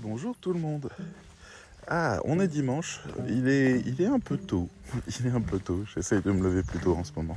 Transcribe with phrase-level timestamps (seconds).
[0.00, 0.88] bonjour tout le monde.
[1.88, 3.00] Ah, on est dimanche.
[3.28, 4.68] Il est, un peu tôt.
[5.20, 5.84] Il est un peu tôt.
[5.94, 7.36] J'essaye de me lever plus tôt en ce moment.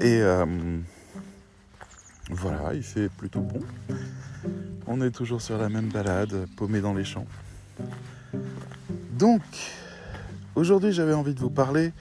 [0.00, 0.44] Et euh,
[2.30, 3.60] voilà, il fait plutôt bon.
[4.86, 7.26] On est toujours sur la même balade, paumé dans les champs.
[9.12, 9.42] Donc,
[10.54, 11.92] aujourd'hui, j'avais envie de vous parler,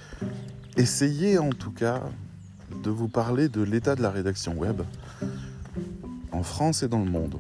[0.76, 2.02] essayer en tout cas
[2.84, 4.82] de vous parler de l'état de la rédaction web
[6.32, 7.40] en France et dans le monde.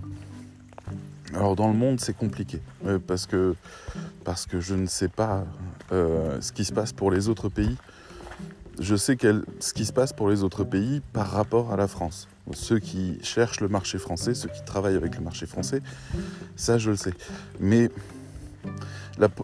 [1.36, 3.56] Alors dans le monde c'est compliqué euh, parce que
[4.24, 5.46] parce que je ne sais pas
[5.92, 7.76] euh, ce qui se passe pour les autres pays.
[8.80, 9.16] Je sais
[9.60, 12.28] ce qui se passe pour les autres pays par rapport à la France.
[12.54, 15.82] Ceux qui cherchent le marché français, ceux qui travaillent avec le marché français,
[16.56, 17.14] ça je le sais.
[17.60, 17.92] Mais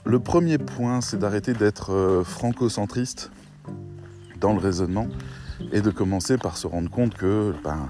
[0.05, 3.31] le premier point, c'est d'arrêter d'être euh, franco-centriste
[4.39, 5.07] dans le raisonnement
[5.71, 7.89] et de commencer par se rendre compte que ben,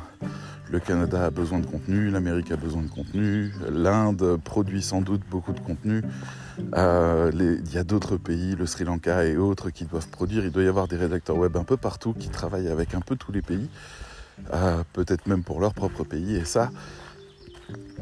[0.72, 5.22] le Canada a besoin de contenu, l'Amérique a besoin de contenu, l'Inde produit sans doute
[5.30, 6.04] beaucoup de contenu.
[6.76, 10.46] Euh, il y a d'autres pays, le Sri Lanka et autres, qui doivent produire.
[10.46, 13.16] Il doit y avoir des rédacteurs web un peu partout qui travaillent avec un peu
[13.16, 13.70] tous les pays,
[14.54, 16.36] euh, peut-être même pour leur propre pays.
[16.36, 16.70] Et ça,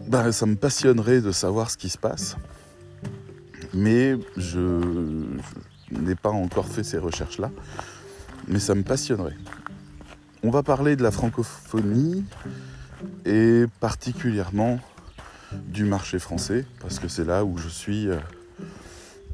[0.08, 2.36] ben, ça me passionnerait de savoir ce qui se passe.
[3.74, 5.26] Mais je
[5.92, 7.52] n'ai pas encore fait ces recherches-là.
[8.48, 9.36] Mais ça me passionnerait.
[10.44, 12.24] On va parler de la francophonie
[13.26, 14.80] et particulièrement
[15.52, 18.20] du marché français parce que c'est là où je suis euh,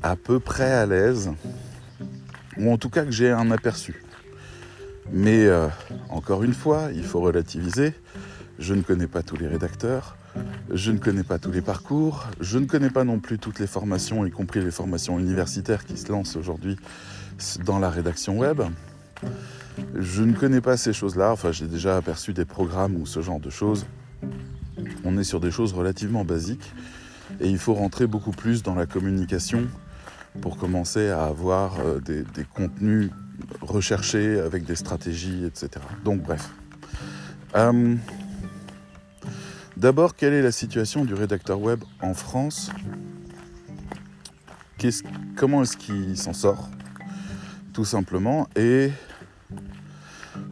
[0.02, 1.32] à peu près à l'aise
[2.58, 4.02] ou en tout cas que j'ai un aperçu.
[5.12, 5.68] Mais euh,
[6.10, 7.94] encore une fois, il faut relativiser.
[8.58, 10.16] Je ne connais pas tous les rédacteurs,
[10.72, 13.68] je ne connais pas tous les parcours, je ne connais pas non plus toutes les
[13.68, 16.78] formations, y compris les formations universitaires qui se lancent aujourd'hui
[17.66, 18.62] dans la rédaction web.
[19.96, 23.40] Je ne connais pas ces choses-là, enfin j'ai déjà aperçu des programmes ou ce genre
[23.40, 23.86] de choses.
[25.04, 26.72] On est sur des choses relativement basiques
[27.40, 29.68] et il faut rentrer beaucoup plus dans la communication
[30.42, 32.24] pour commencer à avoir euh, des,
[32.56, 33.12] contenus
[33.62, 35.70] recherchés avec des stratégies, etc.
[36.04, 36.50] Donc bref.
[37.56, 37.96] Euh,
[39.78, 42.72] d'abord, quelle est la situation du rédacteur web en France?
[45.38, 46.70] Comment est-ce qu'il s'en sort?
[47.72, 48.50] Tout simplement.
[48.56, 48.92] Et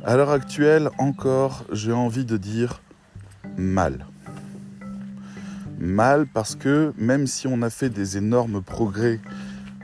[0.04, 2.82] à l'heure actuelle, encore, j'ai envie de dire
[3.58, 4.06] mal.
[5.80, 9.20] Mal parce que même si on a fait des énormes progrès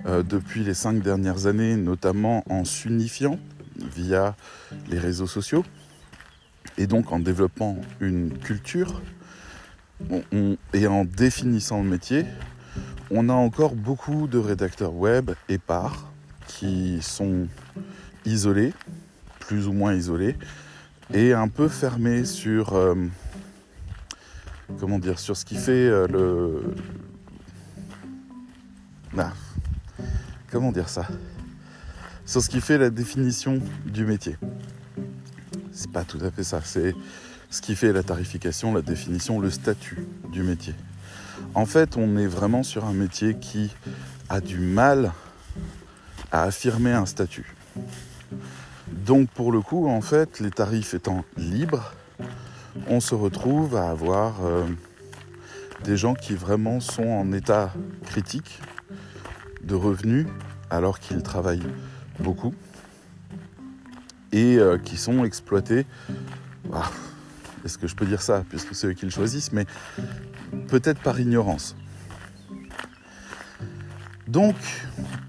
[0.05, 3.39] euh, depuis les cinq dernières années, notamment en s'unifiant
[3.95, 4.35] via
[4.89, 5.63] les réseaux sociaux,
[6.77, 9.01] et donc en développant une culture
[10.73, 12.25] et en définissant le métier,
[13.09, 16.11] on a encore beaucoup de rédacteurs web épars
[16.47, 17.47] qui sont
[18.25, 18.73] isolés,
[19.47, 20.35] plus ou moins isolé
[21.13, 22.95] et un peu fermé sur euh,
[24.77, 26.75] comment dire sur ce qui fait euh, le
[29.17, 29.31] ah,
[30.51, 31.07] comment dire ça?
[32.25, 34.35] Sur ce qui fait la définition du métier.
[35.71, 36.93] C'est pas tout à fait ça c'est
[37.49, 40.75] ce qui fait la tarification la définition le statut du métier.
[41.53, 43.73] En fait on est vraiment sur un métier qui
[44.27, 45.13] a du mal
[46.33, 47.55] à affirmer un statut
[48.91, 51.93] donc pour le coup, en fait, les tarifs étant libres,
[52.87, 54.65] on se retrouve à avoir euh,
[55.83, 58.59] des gens qui vraiment sont en état critique
[59.63, 60.27] de revenus
[60.69, 61.67] alors qu'ils travaillent
[62.19, 62.53] beaucoup
[64.31, 65.85] et euh, qui sont exploités.
[66.73, 66.91] Ah,
[67.65, 69.65] est-ce que je peux dire ça puisque c'est eux qui le choisissent, mais
[70.67, 71.75] peut-être par ignorance.
[74.27, 74.55] Donc,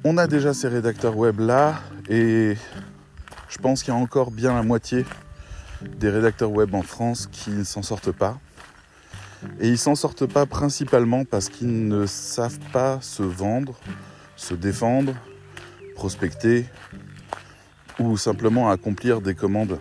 [0.05, 2.57] on a déjà ces rédacteurs web là et
[3.49, 5.05] je pense qu'il y a encore bien la moitié
[5.83, 8.39] des rédacteurs web en France qui ne s'en sortent pas.
[9.61, 13.79] Et ils s'en sortent pas principalement parce qu'ils ne savent pas se vendre,
[14.37, 15.15] se défendre,
[15.95, 16.67] prospecter
[17.99, 19.79] ou simplement accomplir des commandes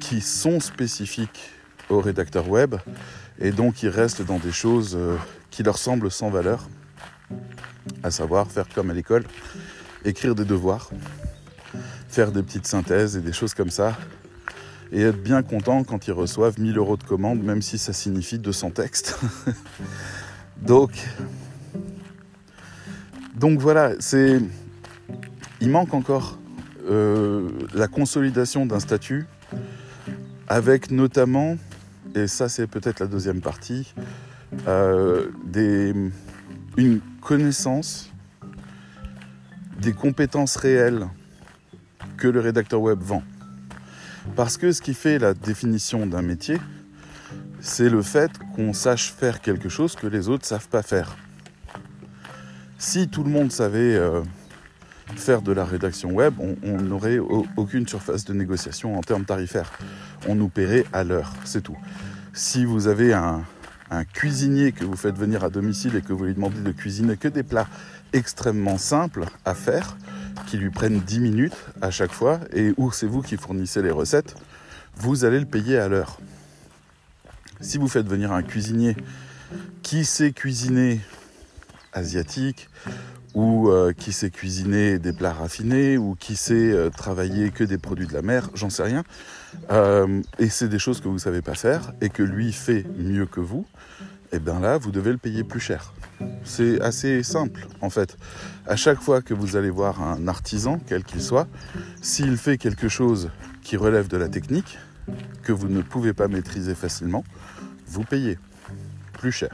[0.00, 1.50] qui sont spécifiques
[1.88, 2.76] aux rédacteurs web
[3.38, 5.16] et donc ils restent dans des choses euh,
[5.50, 6.68] qui leur semblent sans valeur,
[8.02, 9.24] à savoir faire comme à l'école,
[10.04, 10.90] écrire des devoirs,
[12.08, 13.96] faire des petites synthèses et des choses comme ça.
[14.92, 18.38] Et être bien content quand ils reçoivent 1000 euros de commande, même si ça signifie
[18.38, 19.18] 200 textes.
[20.62, 20.90] donc,
[23.34, 24.40] donc voilà, c'est,
[25.60, 26.38] il manque encore
[26.88, 29.26] euh, la consolidation d'un statut,
[30.46, 31.56] avec notamment,
[32.14, 33.92] et ça c'est peut-être la deuxième partie,
[34.68, 35.92] euh, des,
[36.76, 38.12] une connaissance
[39.80, 41.06] des compétences réelles
[42.26, 43.22] que le rédacteur web vend.
[44.34, 46.58] Parce que ce qui fait la définition d'un métier,
[47.60, 51.16] c'est le fait qu'on sache faire quelque chose que les autres ne savent pas faire.
[52.78, 54.22] Si tout le monde savait euh,
[55.14, 57.20] faire de la rédaction web, on n'aurait
[57.56, 59.70] aucune surface de négociation en termes tarifaires.
[60.26, 61.78] On nous paierait à l'heure, c'est tout.
[62.32, 63.44] Si vous avez un,
[63.90, 67.16] un, cuisinier que vous faites venir à domicile et que vous lui demandez de cuisiner
[67.16, 67.68] que des plats
[68.12, 69.96] extrêmement simples à faire,
[70.46, 73.90] qui lui prennent 10 minutes à chaque fois, et où c'est vous qui fournissez les
[73.90, 74.34] recettes,
[74.96, 76.18] vous allez le payer à l'heure.
[77.60, 78.96] Si vous faites venir un cuisinier
[79.82, 81.00] qui sait cuisiner
[81.92, 82.68] asiatique
[83.34, 87.78] ou euh, qui sait cuisiner des plats raffinés ou qui sait euh, travailler que des
[87.78, 89.04] produits de la mer, j'en sais rien.
[89.70, 92.86] Euh, et c'est des choses que vous ne savez pas faire et que lui fait
[92.96, 93.66] mieux que vous,
[94.36, 95.94] et eh bien là, vous devez le payer plus cher.
[96.44, 98.18] C'est assez simple en fait.
[98.66, 101.48] À chaque fois que vous allez voir un artisan, quel qu'il soit,
[102.02, 103.30] s'il fait quelque chose
[103.62, 104.78] qui relève de la technique,
[105.42, 107.24] que vous ne pouvez pas maîtriser facilement,
[107.86, 108.38] vous payez
[109.14, 109.52] plus cher.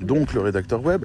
[0.00, 1.04] Donc le rédacteur web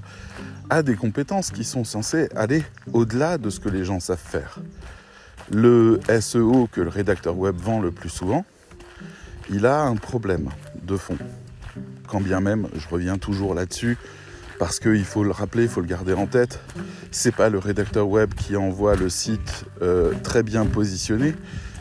[0.70, 2.64] a des compétences qui sont censées aller
[2.94, 4.60] au-delà de ce que les gens savent faire.
[5.52, 8.46] Le SEO que le rédacteur web vend le plus souvent,
[9.50, 10.48] il a un problème
[10.84, 11.18] de fond.
[12.12, 13.98] Quand bien même, je reviens toujours là-dessus,
[14.60, 16.60] parce qu'il faut le rappeler, il faut le garder en tête,
[17.10, 21.34] c'est pas le rédacteur web qui envoie le site euh, très bien positionné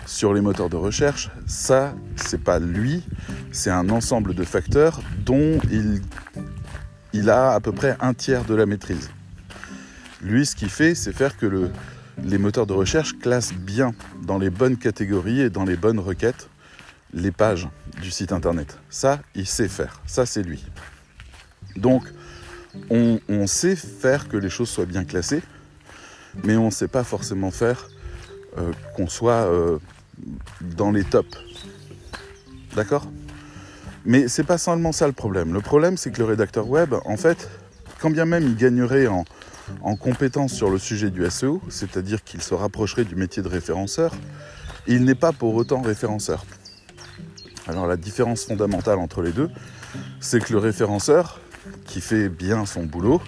[0.07, 1.31] sur les moteurs de recherche.
[1.49, 3.03] Ça, c'est pas lui,
[3.51, 6.01] c'est un ensemble de facteurs dont il
[7.13, 9.11] il a à peu près un tiers de la maîtrise.
[10.23, 11.71] Lui, ce qu'il fait, c'est faire que
[12.23, 16.49] les moteurs de recherche classent bien dans les bonnes catégories et dans les bonnes requêtes
[17.13, 17.69] les pages
[18.01, 18.79] du site internet.
[18.89, 20.01] Ça, il sait faire.
[20.07, 20.65] Ça, c'est lui.
[21.77, 22.05] Donc,
[22.89, 25.43] on, sait faire que les choses soient bien classées,
[26.45, 27.89] mais on ne sait pas forcément faire
[28.59, 29.79] euh, qu'on soit euh,
[30.61, 31.39] dans les tops.
[32.75, 33.07] D'accord?
[34.05, 35.53] Mais c'est pas seulement ça le problème.
[35.53, 37.51] Le problème, c'est que le rédacteur web, en fait,
[37.99, 39.25] quand bien même il gagnerait en,
[39.83, 44.15] en compétences sur le sujet du SEO, c'est-à-dire qu'il se rapprocherait du métier de référenceur,
[44.87, 46.45] il n'est pas pour autant référenceur.
[47.71, 49.49] Alors la différence fondamentale entre les deux,
[50.19, 51.39] c'est que le référenceur,
[51.87, 53.23] qui fait bien son boulot,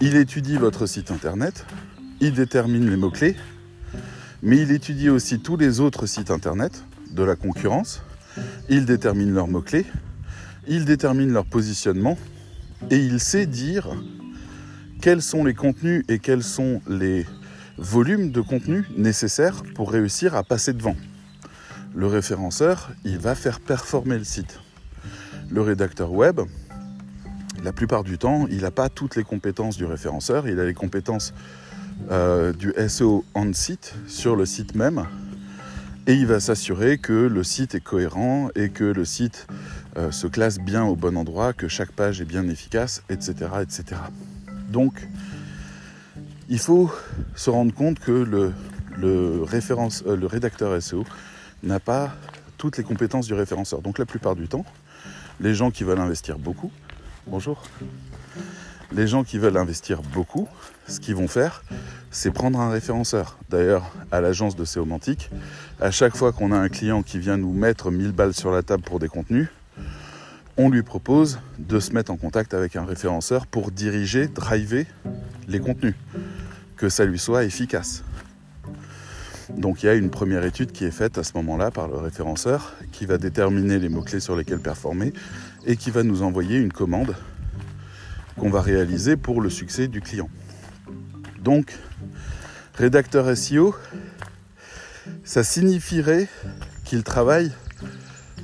[0.00, 1.66] il étudie votre site internet,
[2.20, 3.34] il détermine les mots-clés,
[4.40, 8.02] mais il étudie aussi tous les autres sites internet de la concurrence,
[8.68, 9.86] il détermine leurs mots-clés,
[10.68, 12.16] il détermine leur positionnement
[12.88, 13.88] et il sait dire
[15.02, 17.26] quels sont les contenus et quels sont les
[17.78, 20.94] volumes de contenu nécessaires pour réussir à passer devant.
[21.94, 24.58] Le référenceur, il va faire performer le site.
[25.48, 26.40] Le rédacteur web,
[27.62, 30.74] la plupart du temps, il n'a pas toutes les compétences du référenceur, il a les
[30.74, 31.32] compétences
[32.10, 35.06] euh, du SEO on site, sur le site même,
[36.08, 39.46] et il va s'assurer que le site est cohérent et que le site
[39.96, 43.34] euh, se classe bien au bon endroit, que chaque page est bien efficace, etc.
[43.62, 44.00] etc.
[44.68, 45.08] Donc,
[46.48, 46.92] il faut
[47.36, 48.52] se rendre compte que le,
[48.98, 51.04] le, euh, le rédacteur SEO
[51.64, 52.14] n'a pas
[52.58, 53.82] toutes les compétences du référenceur.
[53.82, 54.64] Donc la plupart du temps,
[55.40, 56.70] les gens qui veulent investir beaucoup,
[57.26, 57.62] bonjour,
[58.92, 60.48] les gens qui veulent investir beaucoup,
[60.86, 61.64] ce qu'ils vont faire,
[62.10, 63.38] c'est prendre un référenceur.
[63.48, 65.30] D'ailleurs, à l'agence de Séomantique,
[65.80, 68.62] à chaque fois qu'on a un client qui vient nous mettre 1000 balles sur la
[68.62, 69.48] table pour des contenus,
[70.56, 74.86] on lui propose de se mettre en contact avec un référenceur pour diriger, driver
[75.48, 75.96] les contenus,
[76.76, 78.04] que ça lui soit efficace.
[79.50, 81.96] Donc il y a une première étude qui est faite à ce moment-là par le
[81.96, 85.12] référenceur qui va déterminer les mots-clés sur lesquels performer
[85.66, 87.14] et qui va nous envoyer une commande
[88.38, 90.28] qu'on va réaliser pour le succès du client.
[91.40, 91.76] Donc,
[92.74, 93.74] rédacteur SEO,
[95.24, 96.28] ça signifierait
[96.84, 97.52] qu'il travaille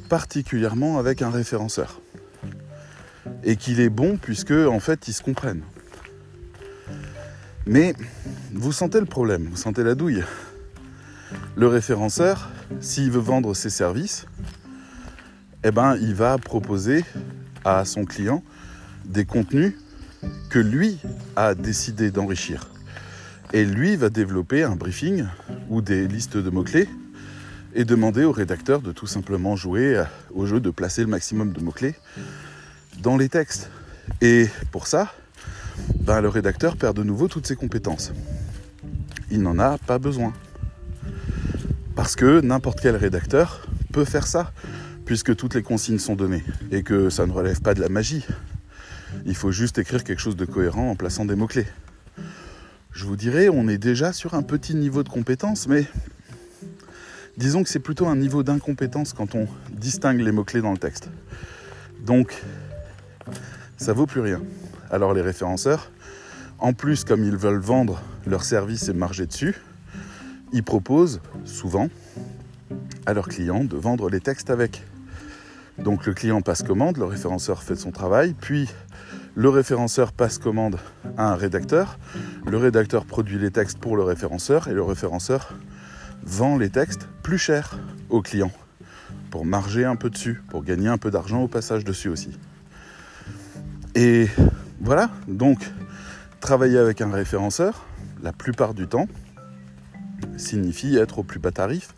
[0.08, 2.00] particulièrement avec un référenceur.
[3.42, 5.62] Et qu'il est bon puisque en fait ils se comprennent.
[7.66, 7.94] Mais
[8.52, 10.24] vous sentez le problème, vous sentez la douille.
[11.56, 12.48] Le référenceur,
[12.80, 14.26] s'il veut vendre ses services,
[15.64, 17.04] eh ben, il va proposer
[17.64, 18.42] à son client
[19.04, 19.74] des contenus
[20.50, 20.98] que lui
[21.36, 22.68] a décidé d'enrichir.
[23.52, 25.26] Et lui va développer un briefing
[25.68, 26.88] ou des listes de mots-clés
[27.74, 30.02] et demander au rédacteur de tout simplement jouer
[30.34, 31.94] au jeu de placer le maximum de mots-clés
[33.02, 33.70] dans les textes.
[34.20, 35.12] Et pour ça,
[36.00, 38.12] ben, le rédacteur perd de nouveau toutes ses compétences.
[39.30, 40.32] Il n'en a pas besoin.
[41.94, 44.52] Parce que n'importe quel rédacteur peut faire ça,
[45.04, 48.24] puisque toutes les consignes sont données, et que ça ne relève pas de la magie.
[49.26, 51.66] Il faut juste écrire quelque chose de cohérent en plaçant des mots-clés.
[52.92, 55.86] Je vous dirais, on est déjà sur un petit niveau de compétence, mais
[57.36, 61.08] disons que c'est plutôt un niveau d'incompétence quand on distingue les mots-clés dans le texte.
[62.04, 62.42] Donc,
[63.76, 64.40] ça vaut plus rien.
[64.90, 65.90] Alors les référenceurs,
[66.58, 69.56] en plus, comme ils veulent vendre leur service et marger dessus,
[70.52, 71.88] ils proposent souvent
[73.06, 74.82] à leurs clients de vendre les textes avec.
[75.78, 78.68] Donc le client passe commande, le référenceur fait son travail, puis
[79.34, 80.78] le référenceur passe commande
[81.16, 81.98] à un rédacteur,
[82.46, 85.54] le rédacteur produit les textes pour le référenceur et le référenceur
[86.22, 87.78] vend les textes plus cher
[88.10, 88.52] au client
[89.30, 92.36] pour marger un peu dessus, pour gagner un peu d'argent au passage dessus aussi.
[93.94, 94.28] Et
[94.80, 95.70] voilà, donc
[96.40, 97.86] travailler avec un référenceur,
[98.22, 99.06] la plupart du temps,
[100.36, 101.94] signifie être au plus bas tarif,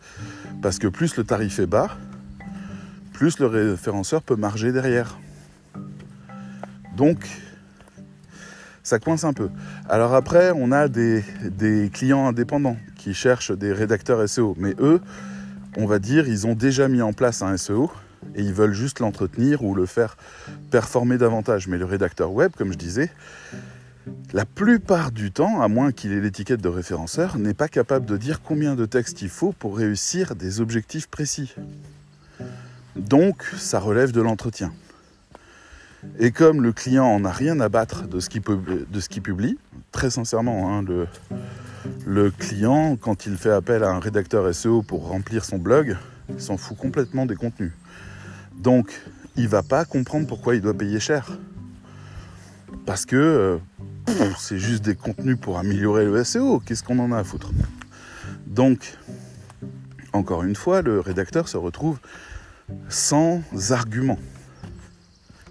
[0.61, 1.97] parce que plus le tarif est bas,
[3.13, 5.17] plus le référenceur peut marger derrière.
[6.95, 7.27] Donc,
[8.83, 9.49] ça coince un peu.
[9.89, 11.23] Alors après, on a des,
[11.93, 14.99] clients indépendants qui cherchent des rédacteurs SEO, mais eux,
[15.77, 17.91] on va dire, ils ont déjà mis en place un SEO
[18.35, 20.17] et ils veulent juste l'entretenir ou le faire
[20.69, 21.67] performer davantage.
[21.67, 23.09] Mais le rédacteur web, comme je disais,
[24.33, 28.17] la plupart du temps, à moins qu'il ait l'étiquette de référenceur, n'est pas capable de
[28.17, 31.53] dire combien de textes il faut pour réussir des objectifs précis.
[32.95, 34.71] Donc, ça relève de l'entretien.
[36.19, 38.41] Et comme le client en a rien à battre de ce qu'il
[39.21, 39.57] publie,
[39.91, 40.85] très sincèrement, hein,
[42.05, 45.97] le, client, quand il fait appel à un rédacteur SEO pour remplir son blog,
[46.29, 47.71] il s'en fout complètement des contenus.
[48.57, 49.01] Donc,
[49.35, 51.37] il va pas comprendre pourquoi il doit payer cher.
[52.85, 53.57] Parce que euh,
[54.37, 56.59] c'est juste des contenus pour améliorer le SEO.
[56.59, 57.51] Qu'est-ce qu'on en a à foutre?
[58.47, 58.97] Donc,
[60.11, 61.99] encore une fois, le rédacteur se retrouve
[62.89, 63.41] sans
[63.71, 64.19] argument.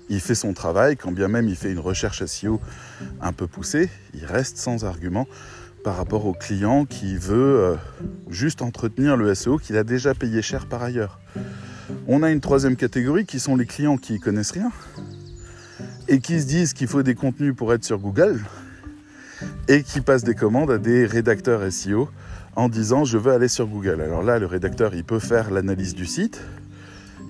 [0.08, 2.60] Il fait son travail, quand bien même il fait une recherche SEO
[3.20, 5.26] un peu poussée, il reste sans argument
[5.84, 7.76] par rapport au client qui veut euh,
[8.28, 11.18] juste entretenir le SEO qu'il a déjà payé cher par ailleurs.
[12.06, 14.70] On a une troisième catégorie qui sont les clients qui connaissent rien
[16.08, 18.40] et qui se disent qu'il faut des contenus pour être sur Google
[19.68, 22.08] et qui passent des commandes à des rédacteurs SEO
[22.56, 24.00] en disant je veux aller sur Google.
[24.00, 26.40] Alors là, le rédacteur, il peut faire l'analyse du site,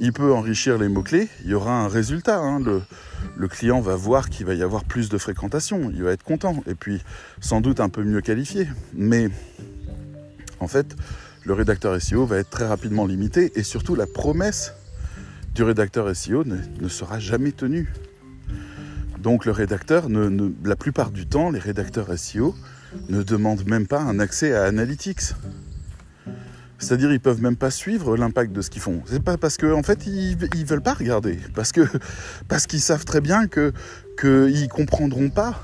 [0.00, 2.38] il peut enrichir les mots-clés, il y aura un résultat.
[2.38, 2.60] Hein.
[3.36, 6.62] Le, client va voir qu'il va y avoir plus de fréquentation, il va être content,
[6.66, 7.00] et puis
[7.40, 8.66] sans doute un peu mieux qualifié.
[8.94, 9.28] Mais
[10.58, 10.96] en fait,
[11.44, 14.72] le rédacteur SEO va être très rapidement limité, et surtout la promesse
[15.54, 17.92] du rédacteur SEO ne sera jamais tenue.
[19.22, 22.54] Donc le rédacteur, ne, la plupart du temps, les rédacteurs SEO
[23.08, 25.34] ne demandent même pas un accès à Analytics.
[26.78, 29.02] C'est-à-dire ils peuvent même pas suivre l'impact de ce qu'ils font.
[29.06, 31.82] C'est pas parce qu'en en fait ils, ils veulent pas regarder, parce que
[32.48, 33.72] parce qu'ils savent très bien que
[34.20, 35.62] qu'ils comprendront pas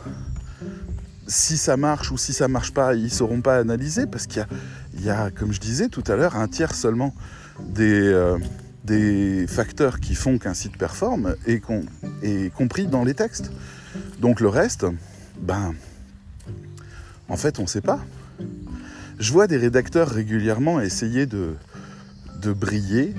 [1.27, 2.95] si ça marche ou si ça marche pas.
[2.95, 4.47] Ils sauront pas analyser parce qu'il
[5.01, 7.13] y, y a, comme je disais tout à l'heure, un tiers seulement
[7.61, 8.39] des euh,
[8.89, 11.61] des facteurs qui font qu'un site performe est,
[12.55, 13.53] compris dans les textes.
[14.21, 14.87] Donc le reste,
[15.41, 15.75] ben,
[17.29, 18.01] en fait, on ne sait pas.
[19.19, 21.55] Je vois des rédacteurs régulièrement essayer de,
[22.43, 23.15] briller.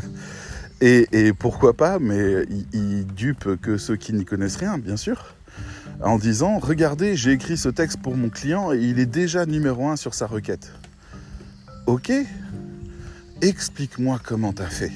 [0.80, 5.34] et, pourquoi pas, mais ils dupent que ceux qui n'y connaissent rien, bien sûr.
[6.02, 9.88] En disant, regardez, j'ai écrit ce texte pour mon client et il est déjà numéro
[9.88, 10.72] un sur sa requête.
[11.86, 12.12] Ok,
[13.48, 14.92] explique-moi comment t'as fait.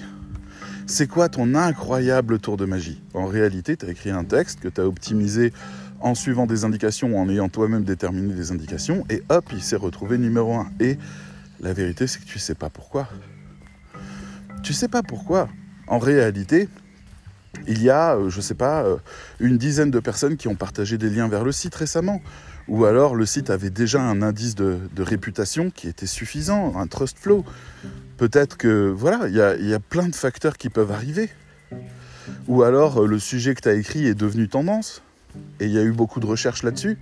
[0.86, 3.02] C'est quoi ton incroyable tour de magie?
[3.12, 5.52] En réalité, tu as écrit un texte que tu as optimisé
[6.00, 10.16] en suivant des indications en ayant toi-même déterminé des indications, et hop, il s'est retrouvé
[10.16, 10.70] numéro 1.
[10.80, 10.96] Et
[11.60, 13.08] la vérité, c'est que tu sais pas pourquoi.
[14.62, 15.48] Tu sais pas pourquoi.
[15.86, 16.68] En réalité,
[17.66, 18.96] il y a, euh, je sais pas, euh,
[19.40, 22.22] une dizaine de personnes qui ont partagé des liens vers le site récemment.
[22.68, 27.18] Ou alors le site avait déjà un indice de réputation qui était suffisant, un trust
[27.18, 27.44] flow.
[28.18, 31.30] Peut-être que, voilà, il y a, plein de facteurs qui peuvent arriver.
[32.48, 35.02] Ou alors, euh, le sujet que tu as écrit est devenu tendance.
[35.60, 36.98] Et il y a eu beaucoup de recherches là-dessus.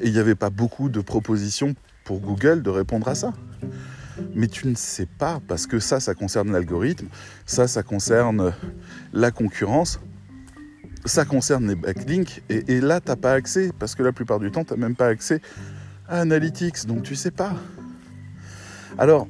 [0.00, 3.34] Et il n'y avait pas beaucoup de propositions pour Google de répondre à ça.
[4.34, 7.08] Mais tu ne sais pas, parce que ça, ça concerne l'algorithme,
[7.44, 8.54] ça, ça concerne
[9.12, 10.00] la concurrence,
[11.04, 14.52] ça concerne les backlinks, et, là, tu n'as pas accès, parce que la plupart du
[14.52, 15.40] temps, tu n'as même pas accès
[16.08, 17.54] à Analytics, donc tu sais pas.
[18.98, 19.26] Alors,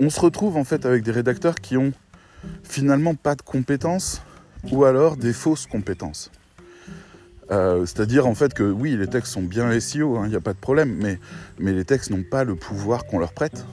[0.00, 1.92] on se retrouve en fait avec des rédacteurs qui ont
[2.62, 4.22] finalement pas de compétences
[4.70, 6.30] ou alors des fausses compétences.
[7.50, 10.40] Euh, c'est-à-dire en fait que oui, les textes sont bien SEO, il hein, n'y a
[10.40, 11.18] pas de problème, mais,
[11.72, 13.64] les textes n'ont pas le pouvoir qu'on leur prête.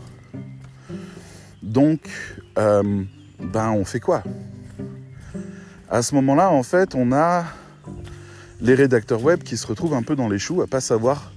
[1.62, 2.10] Donc,
[2.58, 3.04] euh,
[3.40, 4.24] ben on fait quoi?
[5.90, 7.46] À ce moment-là, en fait, on a
[8.62, 11.34] les rédacteurs web qui se retrouvent un peu dans les choux à pas savoir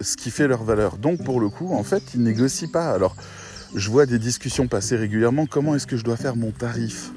[0.00, 0.98] ce qui fait leur valeur.
[0.98, 2.90] Donc pour le coup, en fait, ils négocient pas.
[2.90, 3.16] Alors
[3.74, 5.46] je vois des discussions passer régulièrement.
[5.46, 7.10] Comment est-ce que je dois faire mon tarif?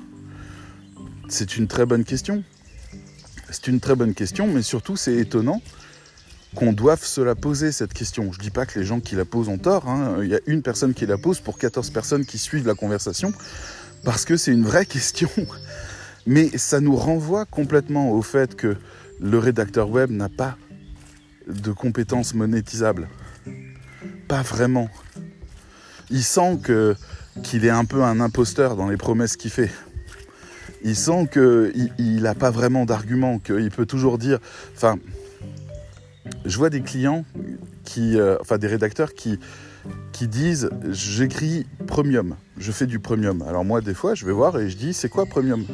[1.27, 2.43] C'est une très bonne question.
[3.49, 5.61] C'est une très bonne question, mais surtout c'est étonnant
[6.55, 8.31] qu'on doive se la poser cette question.
[8.31, 9.89] Je dis pas que les gens qui la posent ont tort.
[9.89, 10.19] Hein.
[10.21, 13.33] Il y a une personne qui la pose pour 14 personnes qui suivent la conversation,
[14.03, 15.29] parce que c'est une vraie question.
[16.25, 18.77] Mais ça nous renvoie complètement au fait que
[19.19, 20.57] le rédacteur web n'a pas
[21.47, 23.09] de compétences monétisables.
[24.27, 24.89] Pas vraiment.
[26.15, 26.59] Il sent
[27.43, 29.69] qu'il est un peu un imposteur dans les promesses qu'il fait.
[30.81, 34.39] Il sent qu'il n'a pas vraiment d'argument, qu'il peut toujours dire.
[34.77, 34.97] Enfin,
[36.45, 37.25] je vois des clients
[37.83, 39.39] qui, euh, enfin des rédacteurs qui,
[40.13, 43.41] qui disent j'écris premium, je fais du premium.
[43.41, 45.65] Alors moi des fois je vais voir et je dis c'est quoi premium?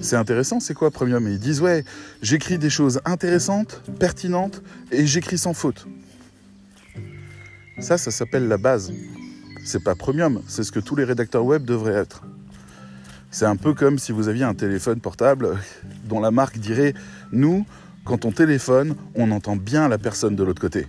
[0.00, 1.26] C'est intéressant, c'est quoi premium?
[1.26, 1.84] Et ils disent ouais,
[2.22, 5.88] j'écris des choses intéressantes, pertinentes et j'écris sans faute.
[7.80, 8.92] Ça, ça s'appelle la base.
[9.64, 12.22] C'est pas premium, c'est ce que tous les rédacteurs web devraient être.
[13.30, 15.56] C'est un peu comme si vous aviez un téléphone portable
[16.04, 16.94] dont la marque dirait
[17.32, 17.64] nous,
[18.04, 20.86] quand on téléphone, on entend bien la personne de l'autre côté.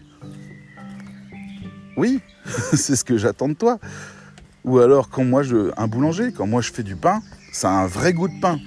[1.97, 2.21] Oui,
[2.73, 3.79] c'est ce que j'attends de toi.
[4.63, 7.73] Ou alors quand moi je un boulanger, quand moi je fais du pain, ça a
[7.83, 8.59] un vrai goût de pain.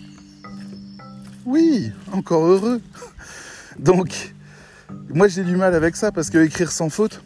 [1.47, 2.81] Oui, encore heureux.
[3.79, 4.35] Donc
[5.09, 7.23] moi j'ai du mal avec ça parce que écrire sans faute,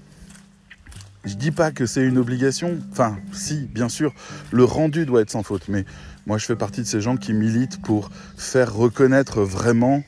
[1.28, 2.78] je dis pas que c'est une obligation.
[2.90, 4.14] Enfin, si, bien sûr,
[4.50, 5.84] le rendu doit être sans faute, mais
[6.26, 10.02] moi je fais partie de ces gens qui militent pour faire reconnaître vraiment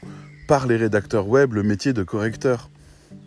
[0.49, 2.71] par les rédacteurs web le métier de correcteur.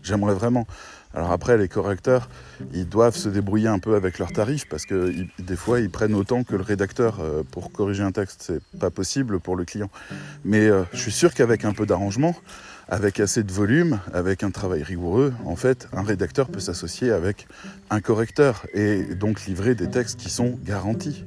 [0.02, 0.68] J'aimerais vraiment.
[1.16, 2.28] Alors après, les correcteurs,
[2.74, 6.16] ils doivent se débrouiller un peu avec leurs tarifs parce que des fois, ils prennent
[6.16, 8.42] autant que le rédacteur euh, pour corriger un texte.
[8.48, 9.92] C'est pas possible pour le client.
[10.44, 12.36] Mais euh, je suis sûr qu'avec un peu d'arrangement,
[12.88, 17.48] avec assez de volume, avec un travail rigoureux, en fait, un rédacteur peut s'associer avec
[17.90, 21.25] un correcteur et donc livrer des textes qui sont garantis.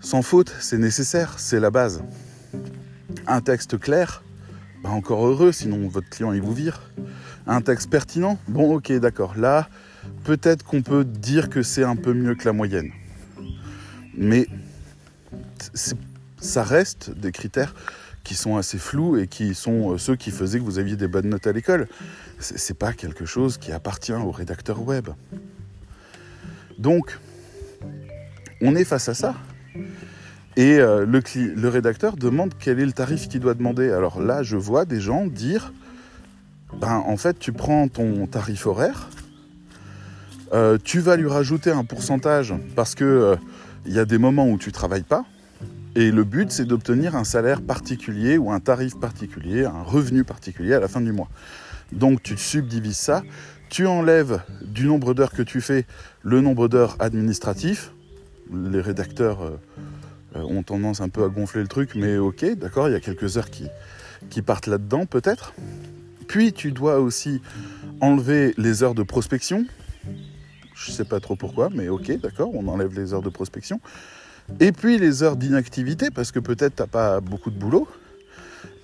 [0.00, 2.02] Sans faute, c'est nécessaire, c'est la base.
[3.26, 4.22] Un texte clair,
[4.82, 6.82] bah, encore heureux, sinon votre client il vous vire.
[7.46, 9.68] Un texte pertinent, bon ok d'accord, là
[10.24, 12.90] peut-être qu'on peut dire que c'est un peu mieux que la moyenne.
[14.16, 14.46] Mais
[16.40, 17.74] ça reste des critères
[18.24, 21.08] qui sont assez flous et qui sont euh, ceux qui faisaient que vous aviez des
[21.08, 21.86] bonnes notes à l'école.
[22.40, 25.10] C'est pas quelque chose qui appartient au rédacteur web.
[26.78, 27.18] Donc,
[28.60, 29.34] on est face à ça.
[30.56, 33.90] Et euh, le, rédacteur demande quel est le tarif qu'il doit demander.
[33.90, 35.72] Alors là, je vois des gens dire,
[36.80, 39.08] ben en fait, tu prends ton tarif horaire,
[40.52, 43.36] euh, tu vas lui rajouter un pourcentage parce que euh,
[43.84, 45.24] il y a des moments où tu travailles pas.
[45.96, 50.74] Et le but, c'est d'obtenir un salaire particulier ou un tarif particulier, un revenu particulier
[50.74, 51.28] à la fin du mois.
[51.92, 53.22] Donc tu subdivises ça,
[53.70, 55.86] tu enlèves du nombre d'heures que tu fais
[56.22, 57.92] le nombre d'heures administratifs.
[58.52, 59.56] Les rédacteurs euh,
[60.34, 63.36] ont tendance un peu à gonfler le truc, mais ok, d'accord, il y a quelques
[63.36, 63.68] heures qui,
[64.30, 65.54] qui partent là-dedans peut-être.
[66.26, 67.40] Puis tu dois aussi
[68.00, 69.64] enlever les heures de prospection.
[70.74, 73.80] Je ne sais pas trop pourquoi, mais ok, d'accord, on enlève les heures de prospection.
[74.60, 77.88] Et puis les heures d'inactivité, parce que peut-être tu n'as pas beaucoup de boulot.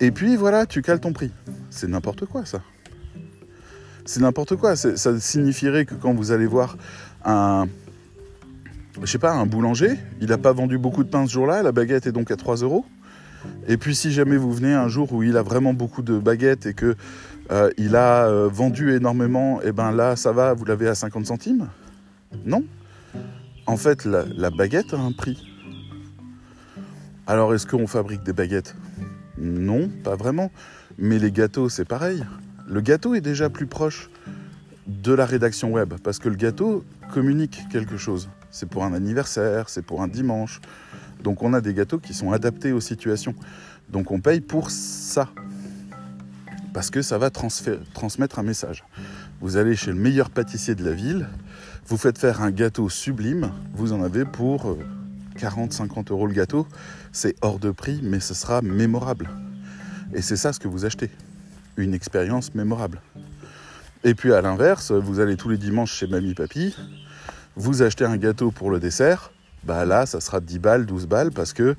[0.00, 1.30] Et puis voilà, tu cales ton prix.
[1.70, 2.62] C'est n'importe quoi ça.
[4.06, 4.76] C'est n'importe quoi.
[4.76, 6.76] Ça signifierait que quand vous allez voir
[7.24, 7.68] un,
[9.00, 11.72] je sais pas, un boulanger, il n'a pas vendu beaucoup de pain ce jour-là, la
[11.72, 12.84] baguette est donc à 3 euros.
[13.68, 16.66] Et puis si jamais vous venez un jour où il a vraiment beaucoup de baguettes
[16.66, 16.96] et que
[17.50, 20.94] euh, il a euh, vendu énormément, et eh ben là ça va, vous l'avez à
[20.94, 21.68] 50 centimes?
[22.44, 22.64] Non.
[23.66, 25.49] En fait, la baguette a un prix.
[27.30, 28.74] Alors est-ce qu'on fabrique des baguettes?
[29.38, 30.50] Non, pas vraiment.
[30.98, 32.24] Mais les gâteaux, c'est pareil.
[32.66, 34.10] Le gâteau est déjà plus proche
[34.88, 38.28] de la rédaction web parce que le gâteau communique quelque chose.
[38.50, 40.60] C'est pour un anniversaire, c'est pour un dimanche.
[41.22, 43.36] Donc on a des gâteaux qui sont adaptés aux situations.
[43.90, 45.28] Donc on paye pour ça.
[46.74, 48.82] Parce que ça va transmettre un message.
[49.40, 51.28] Vous allez chez le meilleur pâtissier de la ville,
[51.86, 54.76] vous faites faire un gâteau sublime, vous en avez pour
[55.36, 56.66] 40-50 euh, euros le gâteau.
[57.12, 59.30] C'est hors de prix, mais ce sera mémorable.
[60.14, 61.10] Et c'est ça ce que vous achetez.
[61.76, 63.00] Une expérience mémorable.
[64.04, 66.74] Et puis à l'inverse, vous allez tous les dimanches chez Mamie Papy,
[67.56, 69.32] vous achetez un gâteau pour le dessert,
[69.64, 71.76] bah là, ça sera 10 balles, 12 balles, parce que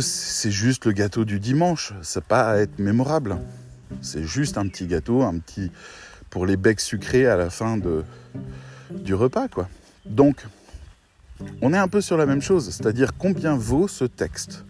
[0.00, 3.36] c'est juste le gâteau du dimanche, c'est pas à être mémorable.
[4.00, 5.70] C'est juste un petit gâteau, un petit
[6.30, 7.78] pour les becs sucrés à la fin
[8.90, 9.68] du repas, quoi.
[10.06, 10.46] Donc,
[11.62, 14.64] on est un peu sur la même chose, c'est-à-dire combien vaut ce texte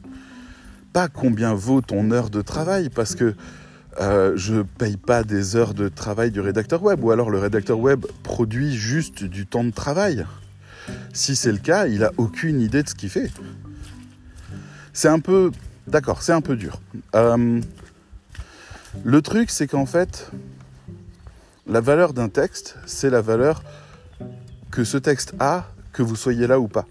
[0.93, 3.35] Pas combien vaut ton heure de travail, parce que
[4.01, 7.39] euh, je ne paye pas des heures de travail du rédacteur web, ou alors le
[7.39, 10.25] rédacteur web produit juste du temps de travail.
[11.13, 13.31] Si c'est le cas, il a aucune idée de ce qu'il fait.
[14.93, 15.51] C'est un peu...
[15.87, 16.81] D'accord, c'est un peu dur.
[17.15, 17.61] Euh,
[19.05, 20.31] le truc, c'est qu'en fait,
[21.67, 23.63] la valeur d'un texte, c'est la valeur
[24.71, 25.67] que ce texte a,
[25.99, 26.87] que vous soyez là ou pas.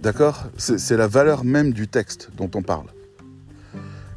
[0.00, 0.50] D'accord?
[0.56, 2.88] C'est la valeur même du texte dont on parle.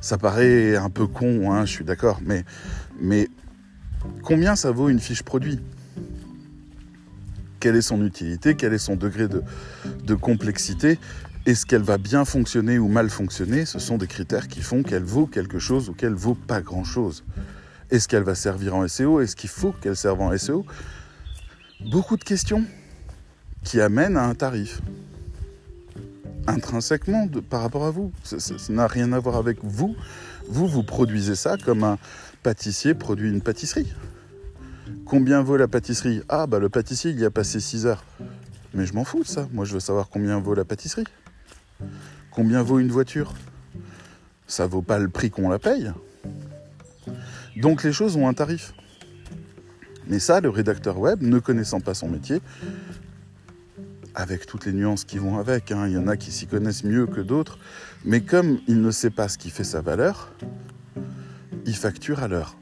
[0.02, 3.28] Ça paraît un peu con, hein, je suis d'accord, mais,
[4.24, 5.60] combien ça vaut une fiche produit?
[7.60, 8.56] Quelle est son utilité?
[8.56, 9.44] Quel est son degré de,
[10.04, 10.98] de complexité?
[11.46, 13.65] Est-ce qu'elle va bien fonctionner ou mal fonctionner?
[13.65, 17.24] Ce sont des critères qui font qu'elle vaut quelque chose ou qu'elle vaut pas grand-chose.
[17.92, 20.65] Est-ce qu'elle va servir en SEO Est-ce qu'il faut qu'elle serve en SEO
[21.92, 22.65] Beaucoup de questions
[23.63, 24.82] qui amènent à un tarif
[26.48, 28.12] intrinsèquement par rapport à vous.
[28.24, 28.38] Ça
[28.69, 29.95] n'a rien à voir avec vous.
[30.48, 31.98] Vous, vous produisez ça comme un
[32.43, 33.93] pâtissier produit une pâtisserie.
[35.06, 36.22] Combien vaut la pâtisserie?
[36.30, 38.04] Ah, bah le pâtissier, il y a passé 6 heures.
[38.74, 39.48] Mais je m'en fous de ça.
[39.54, 41.06] Moi, je veux savoir combien vaut la pâtisserie.
[42.32, 43.34] Combien vaut une voiture?
[44.48, 45.91] Ça vaut pas le prix qu'on la paye.
[47.56, 48.74] Donc les choses ont un tarif.
[50.08, 52.41] Mais ça, le rédacteur web, ne connaissant pas son métier,
[54.19, 55.71] avec toutes les nuances qui vont avec.
[55.71, 55.88] Hein.
[55.88, 57.58] Il y en a qui s'y connaissent mieux que d'autres.
[58.03, 60.34] Mais comme il ne sait pas ce qui fait sa valeur,
[61.65, 62.58] il facture à l'heure.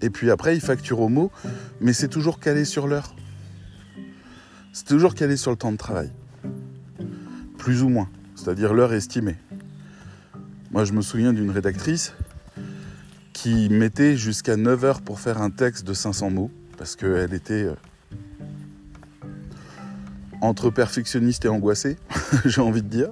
[0.00, 1.32] Et puis après, il facture au mot,
[1.80, 3.14] mais c'est toujours calé sur l'heure.
[4.72, 6.12] C'est toujours calé sur le temps de travail.
[7.58, 9.36] Plus ou moins, c'est-à-dire l'heure estimée.
[10.70, 12.12] Moi, je me souviens d'une rédactrice
[13.32, 17.64] qui mettait jusqu'à 9 heures pour faire un texte de 500 mots, parce qu'elle était
[17.64, 17.74] euh,
[20.40, 21.96] entre perfectionniste et angoissé,
[22.44, 23.10] j'ai envie de dire,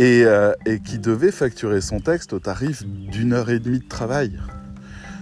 [0.00, 4.38] euh, et, qui devait facturer son texte au tarif d'une heure et demie de travail.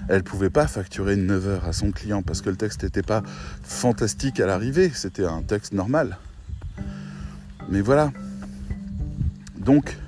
[0.09, 3.03] Elle ne pouvait pas facturer 9 heures à son client parce que le texte n'était
[3.03, 3.23] pas
[3.63, 6.19] fantastique à l'arrivée, c'était un texte normal.
[7.69, 8.13] Mais voilà.
[9.57, 9.99] Donc,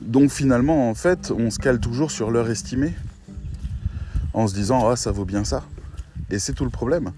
[0.00, 2.94] donc finalement, en fait, on se cale toujours sur l'heure estimée
[4.34, 5.62] en se disant ah ça vaut bien ça.
[6.30, 7.12] Et c'est tout le problème.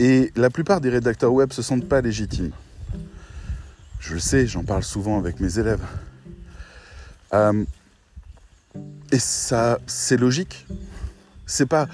[0.00, 2.50] Et la plupart des rédacteurs web se sentent pas légitimes.
[4.00, 5.80] Je le sais, j'en parle souvent avec mes élèves.
[7.32, 7.64] Euh,
[9.12, 10.66] et ça, c'est logique.
[11.46, 11.88] C'est pas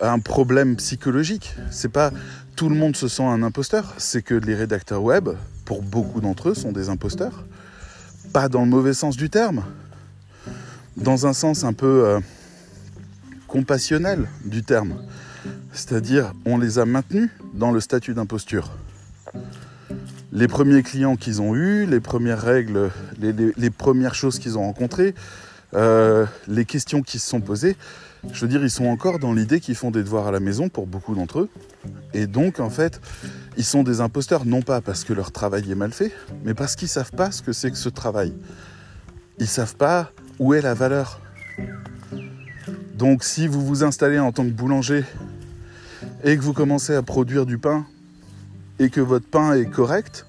[0.00, 1.54] un problème psychologique.
[1.70, 2.12] C'est pas
[2.56, 3.94] tout le monde se sent un imposteur.
[3.98, 5.30] C'est que les rédacteurs web,
[5.64, 7.44] pour beaucoup d'entre eux, sont des imposteurs.
[8.32, 9.64] Pas dans le mauvais sens du terme.
[10.96, 12.20] Dans un sens un peu euh,
[13.46, 15.02] compassionnel du terme.
[15.78, 18.72] C'est-à-dire, on les a maintenus dans le statut d'imposture.
[20.32, 25.14] Les premiers clients qu'ils ont eus, les premières règles, les, premières choses qu'ils ont rencontrées,
[25.74, 27.76] euh, les questions qui se sont posées,
[28.32, 30.68] je veux dire, ils sont encore dans l'idée qu'ils font des devoirs à la maison
[30.68, 31.48] pour beaucoup d'entre eux.
[32.12, 33.00] Et donc, en fait,
[33.56, 36.10] ils sont des imposteurs, non pas parce que leur travail est mal fait,
[36.44, 38.34] mais parce qu'ils ne savent pas ce que c'est que ce travail.
[39.38, 40.10] Ils ne savent pas
[40.40, 41.20] où est la valeur.
[42.94, 45.04] Donc, si vous vous installez en tant que boulanger
[46.24, 47.86] et que vous commencez à produire du pain
[48.78, 50.26] et que votre pain est correct,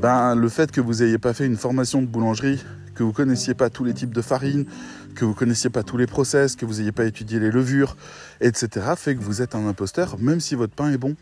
[0.00, 2.62] ben, le fait que vous n'ayez pas fait une formation de boulangerie,
[2.94, 4.66] que vous connaissiez pas tous les types de farine,
[5.14, 7.96] que vous connaissiez pas tous les process, que vous n'ayez pas étudié les levures,
[8.40, 11.16] etc., fait que vous êtes un imposteur, même si votre pain est bon.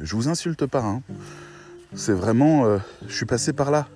[0.00, 1.02] Je vous insulte pas, hein.
[1.94, 3.88] C'est vraiment, euh, je suis passé par là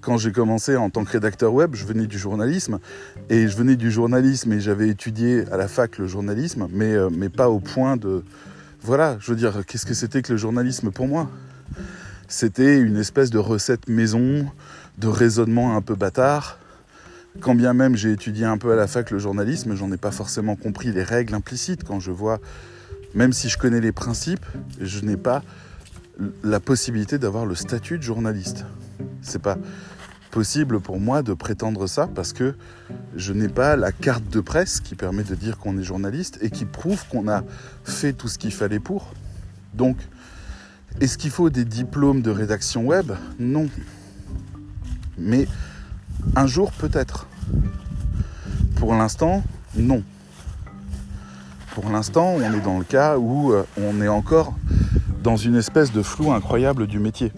[0.00, 2.78] quand j'ai commencé en tant que rédacteur web, je venais du journalisme.
[3.28, 7.10] Et je venais du journalisme et j'avais étudié à la fac le journalisme, mais, euh,
[7.10, 8.24] mais pas au point de...
[8.82, 11.30] Voilà, je veux dire, qu'est-ce que c'était que le journalisme pour moi?
[12.28, 14.46] C'était une espèce de recette maison,
[14.98, 16.58] de raisonnement un peu bâtard.
[17.40, 20.10] Quand bien même j'ai étudié un peu à la fac le journalisme, j'en ai pas
[20.10, 22.40] forcément compris les règles implicites quand je vois,
[23.14, 24.44] même si je connais les principes,
[24.80, 25.42] je n'ai pas
[26.42, 28.64] la possibilité d'avoir le statut de journaliste.
[29.22, 29.58] C'est pas
[30.30, 32.54] possible pour moi de prétendre ça parce que
[33.16, 36.50] je n'ai pas la carte de presse qui permet de dire qu'on est journaliste et
[36.50, 37.42] qui prouve qu'on a
[37.84, 39.12] fait tout ce qu'il fallait pour.
[39.74, 39.96] Donc,
[41.00, 43.12] est-ce qu'il faut des diplômes de rédaction web?
[43.38, 43.68] Non.
[45.18, 45.46] Mais
[46.36, 47.26] un jour peut-être.
[48.76, 49.42] Pour l'instant,
[49.76, 50.02] non.
[51.74, 54.54] Pour l'instant, on est dans le cas où euh, on est encore
[55.22, 57.32] dans une espèce de flou incroyable du métier.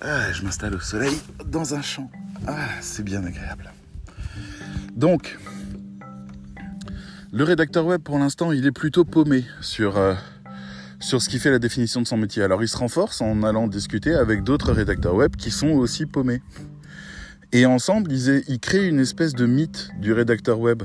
[0.00, 2.10] Ah, je m'installe au soleil dans un champ.
[2.46, 3.72] Ah, c'est bien agréable.
[4.94, 5.38] Donc,
[7.32, 10.14] le rédacteur web, pour l'instant, il est plutôt paumé sur, euh,
[11.00, 12.42] ce qui fait la définition de son métier.
[12.42, 16.42] Alors, il se renforce en allant discuter avec d'autres rédacteurs web qui sont aussi paumés.
[17.52, 20.82] Et ensemble, ils, ils créent une espèce de mythe du rédacteur web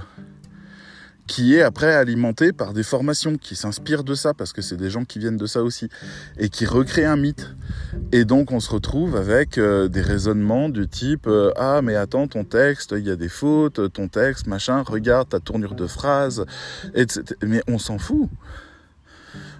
[1.32, 4.89] qui est après alimenté par des formations qui s'inspirent de ça, parce que c'est des
[4.89, 5.88] gens qui viennent de ça aussi,
[6.38, 7.56] et qui recréent un mythe.
[8.12, 12.28] Et donc on se retrouve avec euh, des raisonnements du type euh, Ah mais attends,
[12.28, 16.46] ton texte, il y a des fautes, ton texte, machin, regarde ta tournure de phrase,
[16.96, 17.24] etc.
[17.44, 18.30] Mais on s'en fout.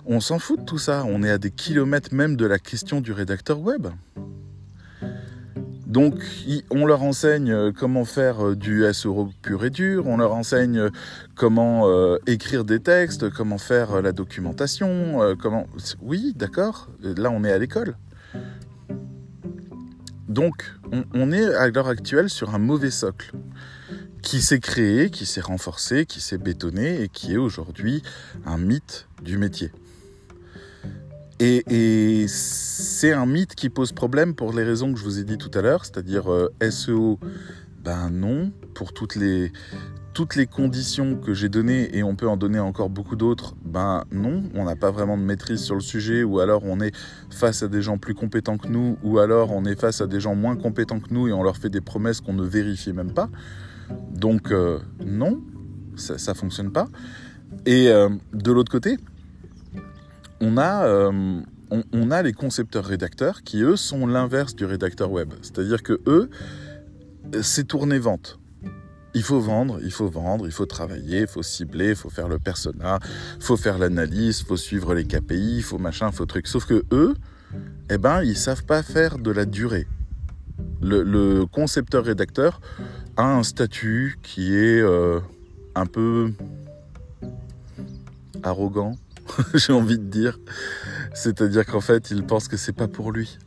[0.06, 1.06] On s'en fout de tout ça.
[1.08, 3.88] On est à des kilomètres même de la question du rédacteur web.
[5.92, 6.24] Donc,
[6.70, 10.78] on leur enseigne euh, comment faire euh, du SEO pur et dur, on leur enseigne
[10.78, 10.90] euh,
[11.36, 11.86] comment
[12.28, 15.68] écrire des textes, comment faire la documentation, comment...
[16.02, 17.98] Oui, d'accord, là on est à l'école.
[20.30, 20.76] Donc,
[21.14, 23.34] on est à l'heure actuelle sur un mauvais socle
[24.22, 28.04] qui s'est créé, qui s'est renforcé, qui s'est bétonné et qui est aujourd'hui
[28.46, 29.72] un mythe du métier.
[31.44, 35.40] Et, c'est un mythe qui pose problème pour les raisons que je vous ai dit
[35.40, 37.18] tout à l'heure, c'est-à-dire euh, SEO,
[37.84, 39.52] ben non, pour toutes les,
[40.14, 44.04] toutes les conditions que j'ai données, et on peut en donner encore beaucoup d'autres, ben
[44.12, 46.96] non, on n'a pas vraiment de maîtrise sur le sujet, ou alors on est
[47.32, 50.20] face à des gens plus compétents que nous, ou alors on est face à des
[50.20, 53.14] gens moins compétents que nous et on leur fait des promesses qu'on ne vérifie même
[53.14, 53.30] pas.
[54.12, 55.42] Donc euh, non,
[55.96, 56.88] ça ne fonctionne pas.
[57.66, 58.98] Et euh, de l'autre côté,
[60.42, 65.34] on a, euh, on, a les concepteurs-rédacteurs qui, eux, sont l'inverse du rédacteur web.
[65.42, 66.30] C'est-à-dire que eux,
[67.42, 68.40] c'est tourner vente.
[69.14, 72.28] Il faut vendre, il faut vendre, il faut travailler, il faut cibler, il faut faire
[72.28, 73.00] le persona,
[73.38, 76.48] il faut faire l'analyse, il faut suivre les KPI, il faut machin, il faut truc.
[76.48, 77.16] Sauf que eux,
[77.90, 79.88] eh ben, ils savent pas faire de la durée.
[80.82, 82.62] Le, concepteur-rédacteur
[83.18, 85.20] a un statut qui est euh,
[85.76, 86.32] un peu
[88.44, 88.96] arrogant,
[89.54, 90.40] j'ai envie de dire.
[91.14, 93.38] C'est-à-dire qu'en fait, il pense que c'est pas pour lui.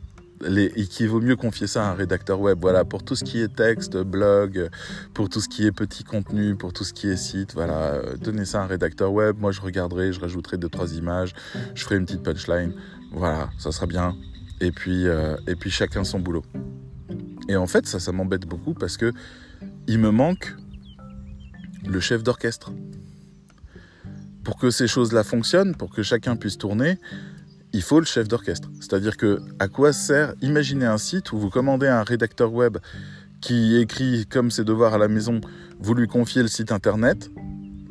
[0.47, 2.57] et qu'il vaut mieux confier ça à un rédacteur web.
[2.61, 4.69] Voilà, pour tout ce qui est texte, blog,
[5.13, 8.45] pour tout ce qui est petit contenu, pour tout ce qui est site, voilà, donnez
[8.45, 9.37] ça à un rédacteur web.
[9.39, 11.33] Moi, je regarderai, je rajouterai deux trois images,
[11.73, 12.73] je ferai une petite punchline.
[13.11, 14.15] Voilà, ça sera bien.
[14.61, 16.43] Et puis, euh, et puis chacun son boulot.
[17.47, 19.11] Et en fait, ça, ça m'embête beaucoup parce que
[19.87, 20.55] il me manque
[21.85, 22.71] le chef d'orchestre
[24.45, 26.97] pour que ces choses-là fonctionnent, pour que chacun puisse tourner,
[27.73, 28.69] il faut le chef d'orchestre.
[28.79, 32.77] C'est-à-dire que à quoi sert Imaginez un site où vous commandez un rédacteur web
[33.41, 35.41] qui écrit comme ses devoirs à la maison,
[35.79, 37.29] vous lui confiez le site internet,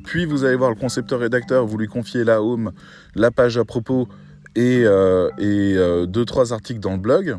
[0.04, 2.72] puis vous allez voir le concepteur rédacteur, vous lui confiez la home,
[3.14, 4.08] la page à propos
[4.54, 7.36] et, euh, euh, deux trois articles dans le blog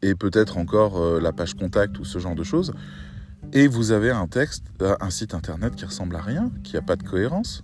[0.00, 2.72] et peut-être encore euh, la page contact ou ce genre de choses.
[3.52, 6.96] Et vous avez un texte, un site internet qui ressemble à rien, qui n'a pas
[6.96, 7.62] de cohérence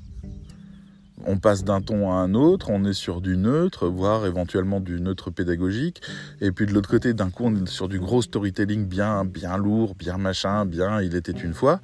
[1.26, 5.00] on passe d'un ton à un autre, on est sur du neutre, voire éventuellement du
[5.00, 6.02] neutre pédagogique,
[6.40, 9.56] et puis de l'autre côté, d'un coup, on est sur du gros storytelling bien, bien
[9.56, 11.80] lourd, bien machin, bien il était une fois.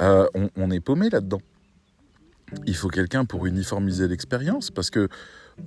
[0.00, 1.40] Euh, on, est paumé là-dedans.
[2.66, 5.08] Il faut quelqu'un pour uniformiser l'expérience, parce que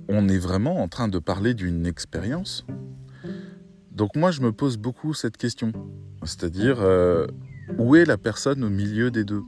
[0.08, 2.64] on est vraiment en train de parler d'une expérience.
[3.90, 5.72] Donc moi, je me pose beaucoup cette question,
[6.24, 7.26] c'est-à-dire euh,
[7.78, 9.42] où est la personne au milieu des deux?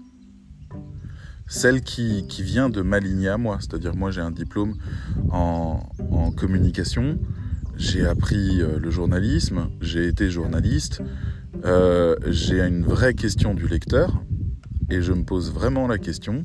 [1.47, 3.59] Celle qui, vient de m'aligner à moi.
[3.61, 4.77] C'est-à-dire moi j'ai un diplôme
[5.31, 5.81] en,
[6.37, 7.19] communication,
[7.77, 11.01] j'ai appris euh, le journalisme, j'ai été journaliste,
[11.65, 14.23] euh, j'ai une vraie question du lecteur
[14.91, 16.45] et je me pose vraiment la question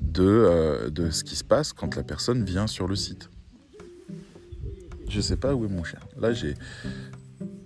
[0.00, 3.28] de, euh, de ce qui se passe quand la personne vient sur le site.
[5.08, 6.00] Je sais pas où est mon chien.
[6.18, 6.54] Là j'ai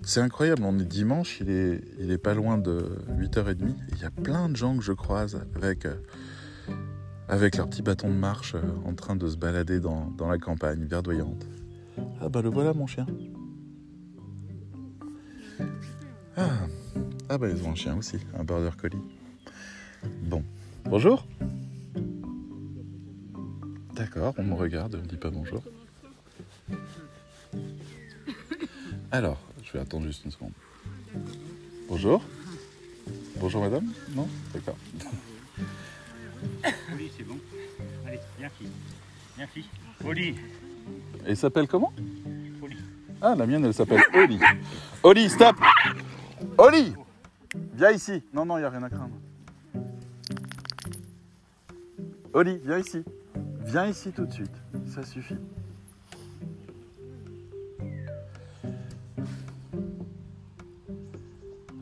[0.02, 2.84] c'est incroyable, on est dimanche, il est, il pas loin de
[3.18, 3.74] 8h30.
[3.92, 5.86] Il y a plein de gens que je croise avec,
[7.30, 10.84] avec leur petit bâton de marche euh, en train de se balader dans, la campagne
[10.84, 11.46] verdoyante.
[12.20, 13.06] Ah bah le voilà mon chien.
[16.36, 16.50] Ah,
[17.28, 18.98] ah bah ils ont un chien aussi, un border collie.
[20.24, 20.42] Bon,
[20.84, 21.24] bonjour.
[23.94, 25.62] D'accord, on me regarde, on me dit pas bonjour.
[29.12, 30.52] Alors, je vais attendre juste une seconde.
[31.88, 32.24] Bonjour.
[33.38, 34.28] Bonjour madame Non?
[34.52, 34.76] D'accord.
[36.96, 37.38] Oui, c'est bon.
[38.07, 38.70] Allez, viens fille.
[39.37, 39.68] Viens fille.
[40.05, 40.35] Oli.
[41.26, 41.92] Et s'appelle comment
[42.62, 42.76] Oli.
[43.20, 44.38] Ah, la mienne, elle s'appelle Oli.
[45.03, 45.57] Oli, stop
[46.59, 46.94] Oli
[47.74, 48.22] Viens ici.
[48.33, 49.16] Non, non, il n'y a rien à craindre.
[52.33, 53.03] Oli, viens ici.
[53.64, 54.55] Viens ici tout de suite.
[54.87, 55.37] Ça suffit.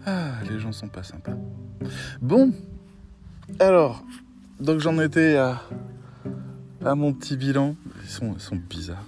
[0.06, 1.36] Ah, les gens sont pas sympas.
[2.22, 2.52] Bon,
[3.58, 4.02] alors,
[4.60, 5.60] donc j'en étais à,
[6.94, 7.76] mon petit bilan.
[8.02, 9.06] Ils sont, sont bizarres.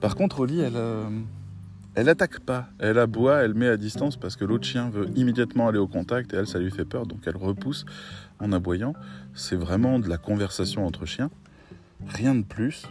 [0.00, 1.08] Par contre, Oli, elle, euh,
[1.94, 5.68] Elle attaque pas, elle aboie, elle met à distance parce que l'autre chien veut immédiatement
[5.68, 7.84] aller au contact et elle, ça lui fait peur, donc elle repousse
[8.40, 8.94] en aboyant.
[9.32, 11.30] C'est vraiment de la conversation entre chiens,
[12.08, 12.86] rien de plus.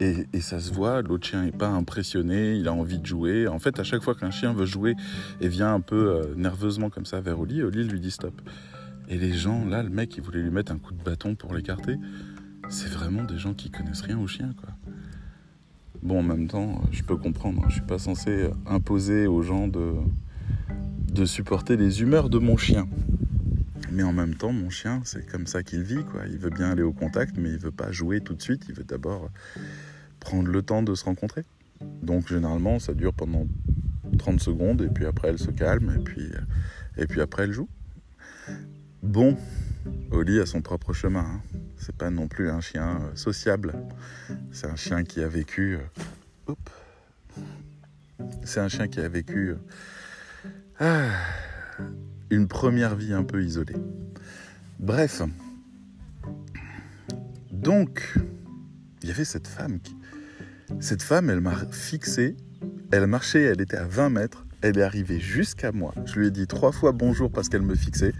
[0.00, 3.46] Et, et ça se voit, l'autre chien n'est pas impressionné, il a envie de jouer.
[3.46, 4.96] En fait, à chaque fois qu'un chien veut jouer
[5.42, 8.32] et vient un peu euh, nerveusement comme ça vers Oli, Oli lui dit stop.
[9.10, 11.52] Et les gens, là, le mec, il voulait lui mettre un coup de bâton pour
[11.52, 11.96] l'écarter.
[12.68, 14.70] C'est vraiment des gens qui connaissent rien aux chiens, quoi.
[16.00, 17.64] Bon, en même temps, je peux comprendre.
[17.68, 19.94] Je suis pas censé imposer aux gens de,
[21.12, 22.88] de supporter les humeurs de mon chien.
[23.90, 26.22] Mais en même temps, mon chien, c'est comme ça qu'il vit, quoi.
[26.30, 28.66] Il veut bien aller au contact, mais il veut pas jouer tout de suite.
[28.68, 29.28] Il veut d'abord
[30.20, 31.44] prendre le temps de se rencontrer.
[32.02, 33.48] Donc, généralement, ça dure pendant
[34.18, 36.28] 30 secondes, et puis après, elle se calme, et puis,
[36.96, 37.68] et puis après, elle joue.
[39.02, 39.34] Bon,
[40.10, 41.20] Oli a son propre chemin.
[41.20, 41.42] Hein.
[41.78, 43.72] C'est pas non plus un chien euh, sociable.
[44.52, 45.78] C'est un chien qui a vécu.
[46.48, 46.54] Euh,
[48.44, 49.56] c'est un chien qui a vécu euh,
[50.80, 51.08] ah,
[52.28, 53.76] une première vie un peu isolée.
[54.78, 55.22] Bref.
[57.50, 58.18] Donc,
[59.02, 59.96] il y avait cette femme qui.
[60.78, 62.36] Cette femme, elle m'a fixé.
[62.92, 64.44] Elle marchait, elle était à 20 mètres.
[64.62, 65.94] Elle est arrivée jusqu'à moi.
[66.04, 68.12] Je lui ai dit trois fois bonjour parce qu'elle me fixait.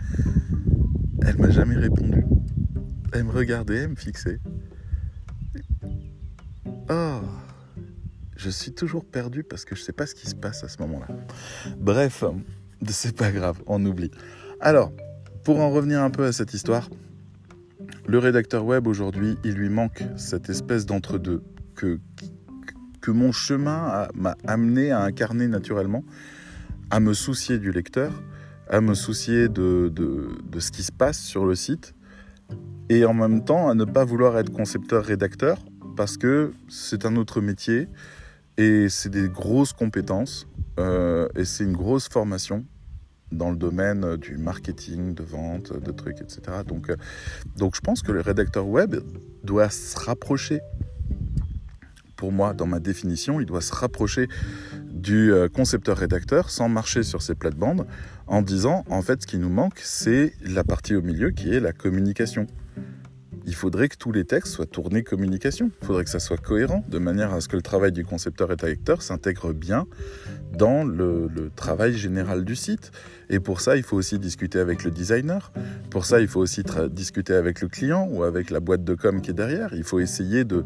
[1.23, 2.25] Elle m'a jamais répondu.
[3.13, 4.39] Elle me regardait, elle me fixait.
[6.89, 7.21] Oh,
[8.37, 10.69] je suis toujours perdu parce que je ne sais pas ce qui se passe à
[10.69, 11.09] ce moment-là.
[11.79, 12.25] Bref,
[12.89, 14.11] c'est pas grave, on oublie.
[14.61, 14.93] Alors,
[15.45, 16.89] pour en revenir un peu à cette histoire,
[18.07, 21.43] le rédacteur web aujourd'hui, il lui manque cette espèce d'entre-deux
[21.75, 22.01] que,
[23.01, 26.05] que mon chemin m'a amené à incarner naturellement,
[26.91, 28.13] à me soucier du lecteur,
[28.69, 31.95] à me soucier de, de, ce qui se passe sur le site
[32.89, 35.59] et en même temps à ne pas vouloir être concepteur-rédacteur
[35.97, 37.89] parce que c'est un autre métier
[38.57, 40.47] et c'est des grosses compétences
[40.79, 42.65] euh, et c'est une grosse formation
[43.33, 46.41] dans le domaine du marketing, de vente, de trucs, etc.
[46.67, 46.97] Donc, euh,
[47.57, 48.97] donc je pense que le rédacteur web
[49.45, 50.61] doit se rapprocher,
[52.21, 54.29] pour moi, dans ma définition, il doit se rapprocher
[54.93, 57.87] du euh, concepteur-rédacteur sans marcher sur ses plates-bandes
[58.27, 61.61] en disant en fait ce qui nous manque c'est la partie au milieu qui est
[61.61, 62.47] la communication.
[63.47, 65.71] Il faudrait que tous les textes soient tournés communication.
[65.83, 68.51] Il faudrait que ça soit cohérent de manière à ce que le travail du concepteur
[68.51, 69.87] et rédacteur s'intègre bien
[70.53, 72.93] dans le, travail général du site.
[73.29, 75.53] Et pour ça, il faut aussi discuter avec le designer.
[75.91, 79.21] Pour ça, il faut aussi discuter avec le client ou avec la boîte de com
[79.21, 79.73] qui est derrière.
[79.75, 80.65] Il faut essayer de,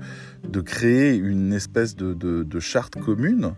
[0.48, 3.52] de créer une espèce de, de, charte commune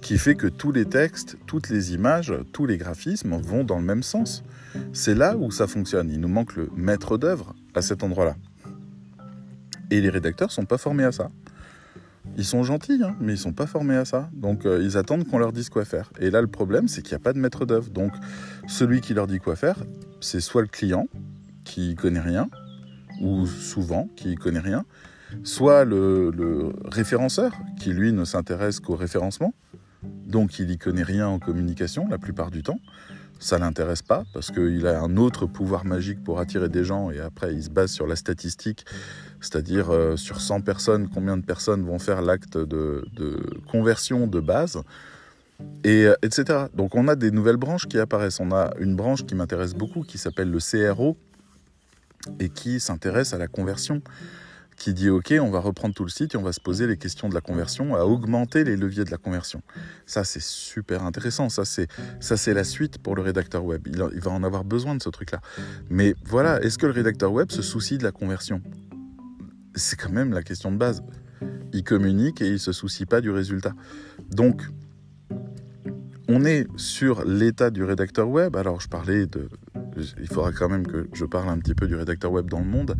[0.00, 3.84] qui fait que tous les textes, toutes les images, tous les graphismes vont dans le
[3.84, 4.44] même sens.
[4.92, 6.10] C'est là où ça fonctionne.
[6.10, 8.36] Il nous manque le maître d'œuvre à cet endroit-là.
[9.90, 11.30] Et les rédacteurs sont pas formés à ça.
[12.36, 14.30] Ils sont gentils, hein, mais ils sont pas formés à ça.
[14.32, 16.10] Donc euh, ils attendent qu'on leur dise quoi faire.
[16.20, 17.90] Et là, le problème, c'est qu'il n'y a pas de maître d'œuvre.
[17.90, 18.12] Donc
[18.68, 19.76] celui qui leur dit quoi faire,
[20.20, 21.08] c'est soit le client
[21.64, 22.48] qui connaît rien,
[23.20, 24.84] ou souvent qui connaît rien,
[25.44, 29.54] soit le, référenceur qui lui ne s'intéresse qu'au référencement,
[30.02, 32.80] donc il y connaît rien en communication la plupart du temps.
[33.42, 37.18] Ça l'intéresse pas parce qu'il a un autre pouvoir magique pour attirer des gens et
[37.18, 38.84] après il se base sur la statistique
[39.42, 43.04] c'est-à-dire euh, sur 100 personnes, combien de personnes vont faire l'acte de,
[43.70, 44.80] conversion de base,
[45.84, 46.66] et, euh, etc.
[46.74, 48.40] Donc on a des nouvelles branches qui apparaissent.
[48.40, 51.16] On a une branche qui m'intéresse beaucoup qui s'appelle le CRO
[52.38, 54.00] et qui s'intéresse à la conversion
[54.82, 56.96] qui dit OK, on va reprendre tout le site et on va se poser les
[56.96, 59.62] questions de la conversion, à augmenter les leviers de la conversion.
[60.06, 61.48] Ça, c'est super intéressant.
[61.48, 61.86] Ça, c'est
[62.18, 63.86] ça, c'est la suite pour le rédacteur web.
[63.86, 65.40] Il, va en avoir besoin de ce truc-là.
[65.88, 68.60] Mais voilà, est-ce que le rédacteur web se soucie de la conversion?
[69.76, 71.04] C'est quand même la question de base.
[71.72, 73.74] Il communique et il se soucie pas du résultat.
[74.30, 74.62] Donc,
[76.32, 78.56] on est sur l'état du rédacteur web.
[78.56, 79.50] Alors, je parlais de.
[80.18, 82.64] Il faudra quand même que je parle un petit peu du rédacteur web dans le
[82.64, 82.96] monde.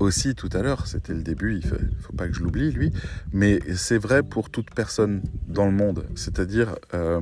[0.00, 2.90] Aussi, tout à l'heure, c'était le début, il ne faut, pas que je l'oublie, lui.
[3.32, 6.06] Mais c'est vrai pour toute personne dans le monde.
[6.16, 7.20] C'est-à-dire, euh,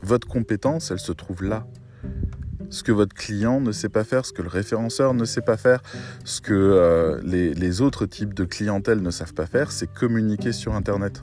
[0.00, 1.66] votre compétence, elle se trouve là
[2.70, 5.58] ce que votre client ne sait pas faire, ce que le référenceur ne sait pas
[5.58, 5.82] faire,
[6.24, 10.74] ce que euh, les, autres types de clientèle ne savent pas faire, c'est communiquer sur
[10.74, 11.22] Internet.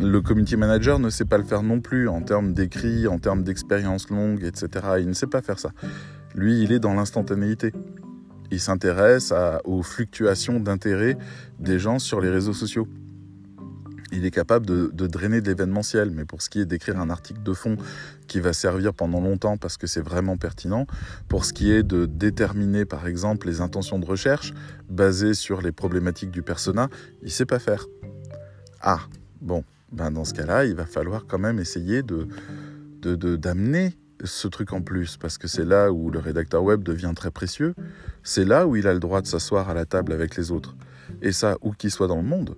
[0.00, 3.42] Le community manager ne sait pas le faire non plus en termes d'écrit, en termes
[3.42, 4.68] d'expérience longue, etc.
[4.98, 5.70] Il ne sait pas faire ça.
[6.34, 7.72] Lui, il est dans l'instantanéité.
[8.50, 9.32] Il s'intéresse
[9.64, 11.16] aux fluctuations d'intérêt
[11.58, 12.88] des gens sur les réseaux sociaux
[14.12, 16.10] il est capable de, drainer de l'événementiel.
[16.10, 17.76] Mais pour ce qui est d'écrire un article de fond
[18.26, 20.86] qui va servir pendant longtemps parce que c'est vraiment pertinent,
[21.28, 24.52] pour ce qui est de déterminer par exemple les intentions de recherche
[24.88, 26.88] basées sur les problématiques du persona,
[27.22, 27.86] il sait pas faire.
[28.80, 29.00] Ah,
[29.40, 32.28] bon, ben dans ce cas-là, il va falloir quand même essayer de
[33.02, 37.30] d'amener ce truc en plus, parce que c'est là où le rédacteur web devient très
[37.30, 37.74] précieux,
[38.22, 40.76] c'est là où il a le droit de s'asseoir à la table avec les autres.
[41.22, 42.56] Et ça, où qu'il soit dans le monde.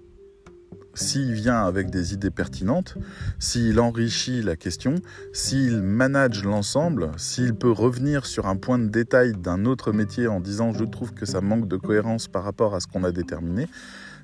[0.94, 2.98] S'il vient avec des idées pertinentes,
[3.38, 4.96] s'il enrichit la question,
[5.32, 10.38] s'il manage l'ensemble, s'il peut revenir sur un point de détail d'un autre métier en
[10.38, 13.68] disant je trouve que ça manque de cohérence par rapport à ce qu'on a déterminé,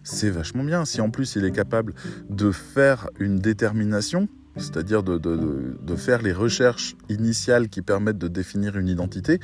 [0.03, 0.84] c'est vachement bien.
[0.84, 1.94] Si en plus il est capable
[2.30, 4.28] de faire une détermination,
[4.59, 9.40] c'est-à-dire de, faire les recherches initiales qui permettent de définir une identité,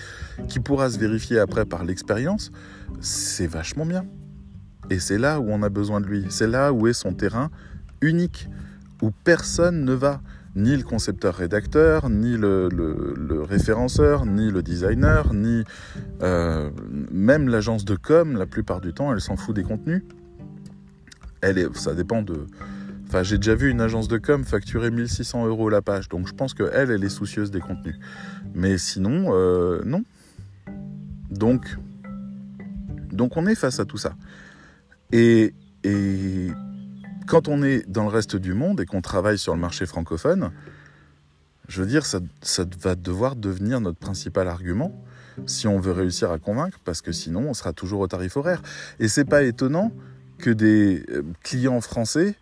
[0.48, 2.52] qui pourra se vérifier après par l'expérience,
[3.00, 4.04] c'est vachement bien.
[4.90, 7.50] Et c'est là où on a besoin de lui, c'est là où est son terrain
[8.00, 8.48] unique,
[9.02, 10.20] où personne ne va,
[10.56, 15.64] ni le concepteur-rédacteur, ni le, référenceur, ni le designer, ni
[16.22, 16.70] euh,
[17.10, 20.02] même l'agence de com, la plupart du temps, elle s'en fout des contenus.
[21.44, 22.46] Elle ça dépend de,
[23.14, 26.32] Enfin, j'ai déjà vu une agence de com facturer 1600 euros la page, donc je
[26.32, 27.96] pense qu'elle, elle est soucieuse des contenus.
[28.54, 30.02] Mais sinon, euh, non.
[31.30, 31.76] Donc,
[33.12, 34.14] donc on est face à tout ça.
[35.12, 36.48] Et, et
[37.28, 40.50] quand on est dans le reste du monde et qu'on travaille sur le marché francophone,
[41.68, 44.92] je veux dire, ça, ça va devoir devenir notre principal argument
[45.46, 48.62] si on veut réussir à convaincre, parce que sinon, on sera toujours au tarif horaire.
[48.98, 49.92] Et c'est pas étonnant
[50.50, 52.34] des euh, clients français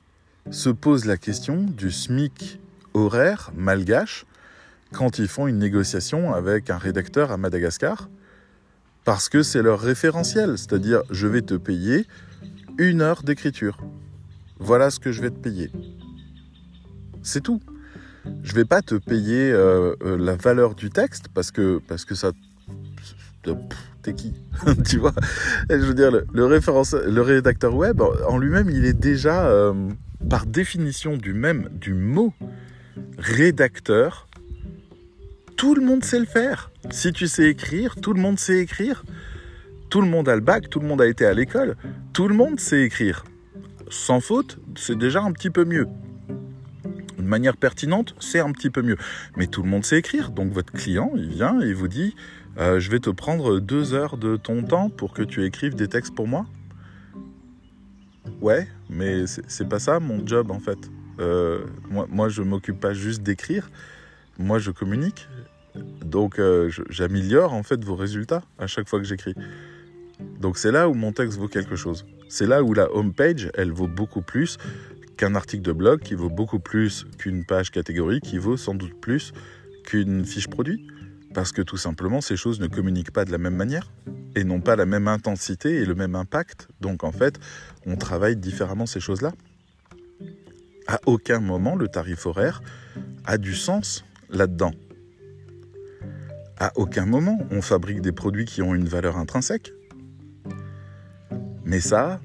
[0.50, 2.58] se posent la question du SMIC
[2.94, 4.26] horaire malgache
[4.92, 8.10] quand ils font une négociation avec un rédacteur à Madagascar,
[9.04, 12.06] parce que c'est leur référentiel, c'est-à-dire je vais te payer
[12.78, 13.78] une heure d'écriture.
[14.58, 15.70] Voilà ce que je vais te payer.
[17.22, 17.60] C'est tout.
[18.42, 22.14] Je vais pas te payer euh, euh, la valeur du texte parce que parce que
[22.14, 22.30] ça
[24.02, 24.34] t'es qui
[24.84, 25.14] Tu vois
[25.70, 29.88] Je veux dire le, le rédacteur web en lui-même, il est déjà euh,
[30.28, 32.32] par définition du même du mot
[33.18, 34.28] rédacteur,
[35.56, 36.70] tout le monde sait le faire.
[36.90, 39.04] Si tu sais écrire, tout le monde sait écrire.
[39.90, 41.76] Tout le monde a le bac, tout le monde a été à l'école,
[42.12, 43.24] tout le monde sait écrire.
[43.90, 45.86] Sans faute, c'est déjà un petit peu mieux.
[47.18, 48.96] De manière pertinente, c'est un petit peu mieux.
[49.36, 50.30] Mais tout le monde sait écrire.
[50.30, 52.16] Donc votre client, il vient et vous dit,
[52.58, 55.88] euh, je vais te prendre deux heures de ton temps pour que tu écrives des
[55.88, 56.46] textes pour moi.
[58.40, 60.78] Ouais, mais c'est pas ça mon job en fait.
[61.20, 63.70] Euh, moi, moi, je m'occupe pas juste d'écrire,
[64.38, 65.28] moi je communique.
[66.04, 69.34] Donc euh, j'améliore en fait vos résultats à chaque fois que j'écris.
[70.40, 72.04] Donc c'est là où mon texte vaut quelque chose.
[72.28, 74.58] C'est là où la home page, elle vaut beaucoup plus
[75.16, 78.94] qu'un article de blog, qui vaut beaucoup plus qu'une page catégorie, qui vaut sans doute
[79.00, 79.32] plus
[79.84, 80.86] qu'une fiche produit.
[81.34, 83.90] Parce que tout simplement, ces choses ne communiquent pas de la même manière
[84.34, 86.68] et n'ont pas la même intensité et le même impact.
[86.80, 87.38] Donc en fait,
[87.86, 89.32] on travaille différemment ces choses-là.
[90.86, 92.62] À aucun moment, le tarif horaire
[93.24, 94.72] a du sens là-dedans.
[96.58, 99.72] À aucun moment, on fabrique des produits qui ont une valeur intrinsèque.
[101.64, 102.20] Mais ça,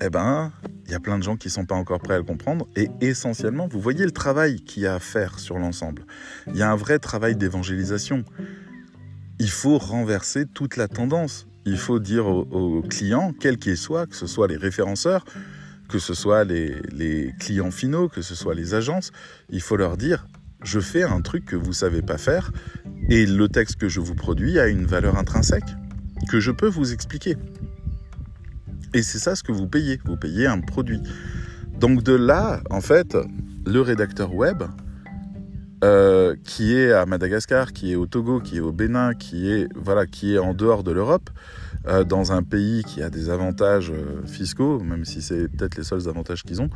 [0.00, 0.52] eh ben,
[0.86, 2.68] il y a plein de gens qui ne sont pas encore prêts à le comprendre.
[2.76, 6.04] Et essentiellement, vous voyez le travail qu'il y a à faire sur l'ensemble.
[6.48, 8.24] Il y a un vrai travail d'évangélisation.
[9.38, 11.46] Il faut renverser toute la tendance.
[11.64, 15.24] Il faut dire aux, clients, quels qu'ils soient, que ce soit les référenceurs,
[15.88, 19.12] que ce soit les, les, clients finaux, que ce soit les agences,
[19.50, 20.26] il faut leur dire,
[20.64, 22.50] je fais un truc que vous ne savez pas faire
[23.08, 25.64] et le texte que je vous produis a une valeur intrinsèque
[26.28, 27.36] que je peux vous expliquer.
[28.94, 30.00] Et c'est ça ce que vous payez.
[30.04, 31.00] Vous payez un produit.
[31.78, 33.16] Donc de là, en fait,
[33.66, 34.62] le rédacteur web,
[35.82, 39.66] euh, qui est à Madagascar, qui est au Togo, qui est au Bénin, qui est,
[39.74, 41.28] voilà, qui est en dehors de l'Europe,
[41.88, 45.82] euh, dans un pays qui a des avantages euh, fiscaux, même si c'est peut-être les
[45.82, 46.70] seuls avantages qu'ils ont,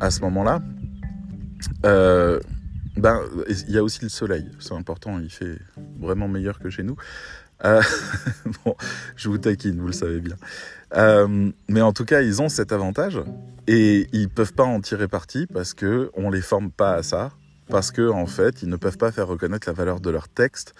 [0.00, 0.60] à ce moment-là,
[1.82, 5.58] ben, il y a aussi le soleil, c'est important, il fait
[6.00, 6.96] vraiment meilleur que chez nous.
[8.64, 8.76] bon,
[9.16, 10.36] je vous taquine, vous le savez bien.
[10.94, 13.20] Euh, mais en tout cas, ils ont cet avantage
[13.66, 17.32] et ils peuvent pas en tirer parti parce que on les forme pas à ça,
[17.68, 20.74] parce que en fait, ils ne peuvent pas faire reconnaître la valeur de leur texte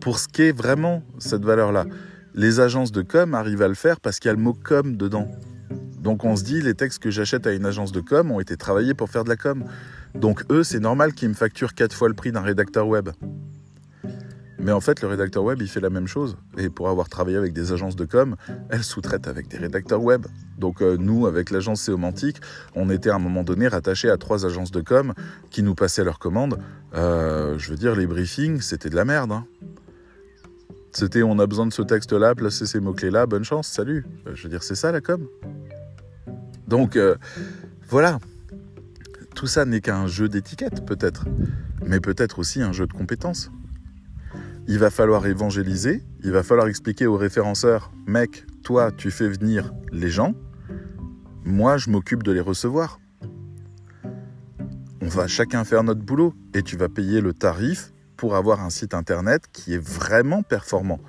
[0.00, 1.86] pour ce qu'est vraiment cette valeur-là.
[2.34, 4.96] Les agences de com arrivent à le faire parce qu'il y a le mot com
[4.96, 5.30] dedans.
[5.98, 8.56] Donc on se dit, les textes que j'achète à une agence de com ont été
[8.56, 9.64] travaillés pour faire de la com.
[10.14, 13.10] Donc eux, c'est normal qu'ils me facturent quatre fois le prix d'un rédacteur web.
[14.62, 16.36] Mais en fait, le rédacteur web, il fait la même chose.
[16.56, 18.36] Et pour avoir travaillé avec des agences de com,
[18.70, 20.26] elles sous-traitent avec des rédacteurs web.
[20.56, 22.36] Donc euh, nous, avec l'agence Séomantique,
[22.76, 25.14] on était à un moment donné rattachés à trois agences de com
[25.50, 26.60] qui nous passaient leurs commandes.
[26.94, 29.32] Euh, je veux dire, les briefings, c'était de la merde.
[29.32, 29.46] Hein.
[30.92, 34.06] C'était on a besoin de ce texte-là, placer ces mots-clés-là, bonne chance, salut.
[34.28, 35.26] Euh, je veux dire, c'est ça la com.
[36.68, 36.96] Donc
[37.88, 38.18] voilà,
[39.34, 41.26] tout ça n'est qu'un jeu d'étiquette peut-être,
[41.84, 43.50] mais peut-être aussi un jeu de compétences.
[44.68, 49.72] Il va falloir évangéliser, il va falloir expliquer aux référenceurs, mec, toi tu fais venir
[49.90, 50.34] les gens,
[51.44, 53.00] moi je m'occupe de les recevoir.
[55.00, 58.70] On va chacun faire notre boulot et tu vas payer le tarif pour avoir un
[58.70, 61.00] site internet qui est vraiment performant.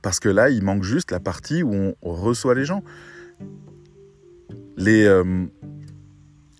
[0.00, 2.84] Parce que là, il manque juste la partie où on reçoit les gens.
[4.76, 5.46] Les, euh,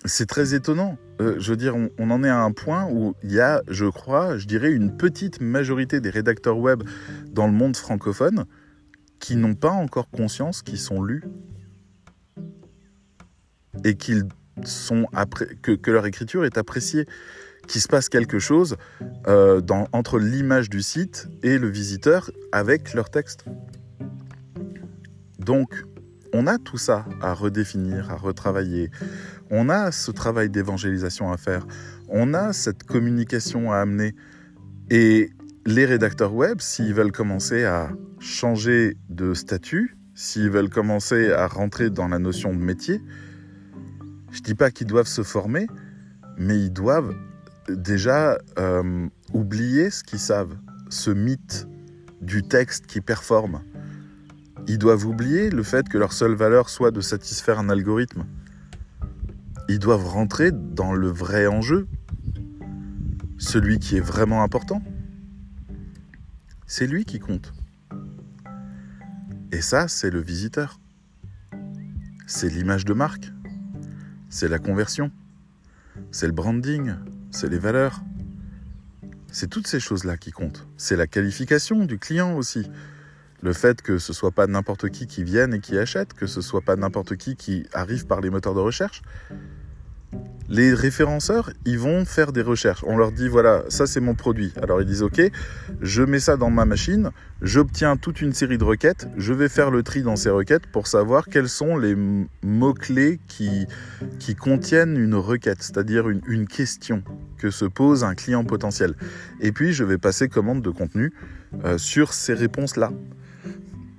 [0.05, 0.99] c'est très étonnant.
[1.21, 3.87] Euh, je veux dire, on, en est à un point où il y a, je
[3.87, 6.83] crois, je dirais, une petite majorité des rédacteurs web
[7.31, 8.45] dans le monde francophone
[9.19, 11.25] qui n'ont pas encore conscience qu'ils sont lus
[13.85, 14.25] et qu'ils
[14.65, 15.07] sont
[15.63, 17.07] que, leur écriture est appréciée,
[17.67, 18.77] qu'il se passe quelque chose
[19.27, 19.61] euh,
[19.93, 23.45] entre l'image du site et le visiteur avec leur texte.
[25.39, 25.85] Donc,
[26.33, 28.91] on a tout ça à redéfinir, à retravailler.
[29.51, 31.67] On a ce travail d'évangélisation à faire.
[32.09, 34.15] On a cette communication à amener.
[34.91, 35.31] Et
[35.67, 41.91] les rédacteurs web, s'ils veulent commencer à changer de statut, s'ils veulent commencer à rentrer
[41.91, 43.01] dans la notion de métier,
[44.31, 45.67] je ne dis pas qu'ils doivent se former,
[46.39, 47.15] mais ils doivent
[47.69, 50.57] déjà euh, oublier ce qu'ils savent,
[50.89, 51.67] ce mythe
[52.21, 53.61] du texte qui performe.
[54.69, 58.27] Ils doivent oublier le fait que leur seule valeur soit de satisfaire un algorithme.
[59.69, 61.87] Ils doivent rentrer dans le vrai enjeu,
[63.39, 64.83] celui qui est vraiment important.
[66.67, 67.53] C'est lui qui compte.
[69.53, 70.81] Et ça, c'est le visiteur.
[72.27, 73.33] C'est l'image de marque.
[74.29, 75.13] C'est la conversion.
[76.11, 76.95] C'est le branding.
[77.31, 78.03] C'est les valeurs.
[79.31, 80.67] C'est toutes ces choses-là qui comptent.
[80.77, 82.69] C'est la qualification du client aussi.
[83.47, 86.41] Le fait que ce soit pas n'importe qui qui vienne et qui achète, que ce
[86.41, 89.03] soit pas n'importe qui qui arrive par les moteurs de recherche.
[90.49, 92.83] Les référenceurs, ils vont faire des recherches.
[92.89, 94.53] On leur dit voilà, ça c'est mon produit.
[94.61, 95.23] Alors ils disent ok,
[95.81, 99.71] je mets ça dans ma machine, j'obtiens toute une série de requêtes, je vais faire
[99.71, 101.95] le tri dans ces requêtes pour savoir quels sont les
[102.43, 103.69] mots-clés qui,
[104.35, 107.05] contiennent une requête, c'est-à-dire une, une question
[107.39, 108.97] que se pose un client potentiel.
[109.41, 111.13] Et puis je vais passer commande de contenu
[111.65, 112.91] euh, sur ces réponses-là.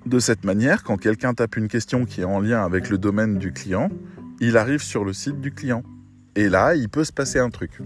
[0.08, 3.38] De cette manière, quand quelqu'un tape une question qui est en lien avec le domaine
[3.38, 3.90] du client,
[4.40, 5.84] il arrive sur le site du client.
[6.38, 7.82] Et là, il peut se passer un truc.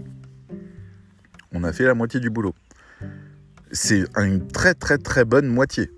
[1.50, 2.54] On a fait la moitié du boulot.
[3.72, 5.90] C'est une très très très bonne moitié.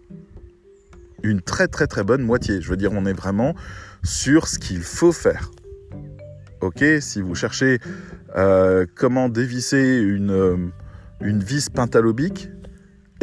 [1.22, 2.62] Une très très très bonne moitié.
[2.62, 3.54] Je veux dire, on est vraiment
[4.02, 5.50] sur ce qu'il faut faire.
[6.62, 7.80] Ok, si vous cherchez
[8.34, 10.56] euh, comment dévisser une, euh,
[11.20, 12.48] une vis pentalobique,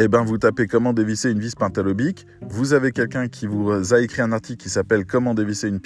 [0.04, 2.26] eh ben vous tapez comment dévisser une vis pentalobique.
[2.42, 5.80] Vous avez quelqu'un qui vous a écrit un article qui s'appelle Comment dévisser une,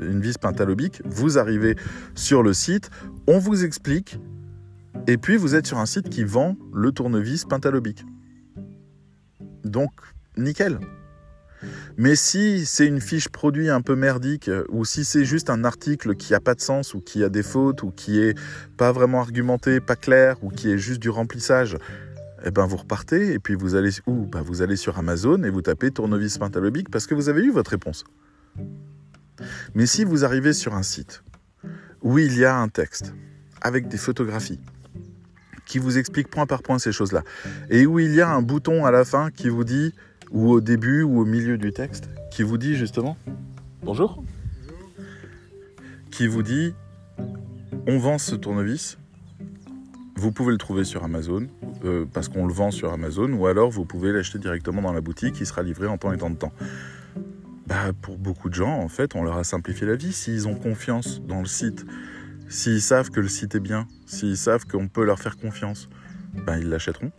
[0.00, 1.02] une vis pentalobique.
[1.04, 1.74] Vous arrivez
[2.14, 2.90] sur le site,
[3.26, 4.20] on vous explique,
[5.06, 8.04] et puis vous êtes sur un site qui vend le tournevis pentalobique.
[9.64, 9.90] Donc,
[10.36, 10.78] nickel.
[11.96, 16.14] Mais si c'est une fiche produit un peu merdique, ou si c'est juste un article
[16.14, 18.38] qui n'a pas de sens, ou qui a des fautes, ou qui est
[18.76, 21.78] pas vraiment argumenté, pas clair, ou qui est juste du remplissage,
[22.46, 25.62] eh ben vous repartez et puis vous allez ben vous allez sur Amazon et vous
[25.62, 28.04] tapez tournevis pentalobique parce que vous avez eu votre réponse.
[29.74, 31.24] Mais si vous arrivez sur un site
[32.02, 33.14] où il y a un texte
[33.60, 34.60] avec des photographies
[35.64, 37.24] qui vous explique point par point ces choses-là
[37.68, 39.92] et où il y a un bouton à la fin qui vous dit
[40.30, 43.16] ou au début ou au milieu du texte qui vous dit justement
[43.82, 44.22] bonjour
[46.12, 46.74] qui vous dit
[47.88, 48.98] on vend ce tournevis
[50.16, 51.46] vous pouvez le trouver sur Amazon,
[51.84, 55.02] euh, parce qu'on le vend sur Amazon, ou alors vous pouvez l'acheter directement dans la
[55.02, 56.52] boutique, il sera livré en temps et temps de temps.
[57.66, 60.12] Bah, pour beaucoup de gens, en fait, on leur a simplifié la vie.
[60.12, 61.84] S'ils ont confiance dans le site,
[62.48, 65.88] s'ils savent que le site est bien, s'ils savent qu'on peut leur faire confiance,
[66.46, 67.10] ben, ils l'achèteront.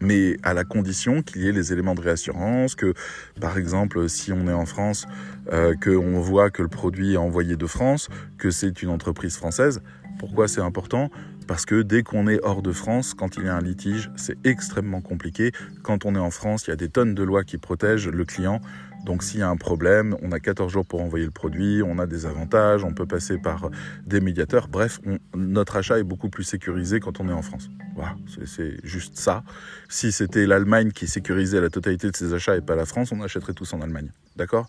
[0.00, 2.94] Mais à la condition qu'il y ait les éléments de réassurance, que
[3.38, 5.06] par exemple si on est en France,
[5.52, 8.08] euh, qu'on voit que le produit est envoyé de France,
[8.38, 9.82] que c'est une entreprise française,
[10.20, 11.10] pourquoi c'est important?
[11.48, 14.36] Parce que dès qu'on est hors de France, quand il y a un litige, c'est
[14.44, 15.50] extrêmement compliqué.
[15.82, 18.24] Quand on est en France, il y a des tonnes de lois qui protègent le
[18.26, 18.60] client.
[19.06, 21.98] Donc s'il y a un problème, on a 14 jours pour envoyer le produit, on
[21.98, 23.70] a des avantages, on peut passer par
[24.04, 24.68] des médiateurs.
[24.68, 25.00] Bref,
[25.34, 27.70] notre achat est beaucoup plus sécurisé quand on est en France.
[27.94, 28.14] Voilà,
[28.44, 29.42] c'est juste ça.
[29.88, 33.22] Si c'était l'Allemagne qui sécurisait la totalité de ses achats et pas la France, on
[33.22, 34.12] achèterait tous en Allemagne.
[34.36, 34.68] D'accord?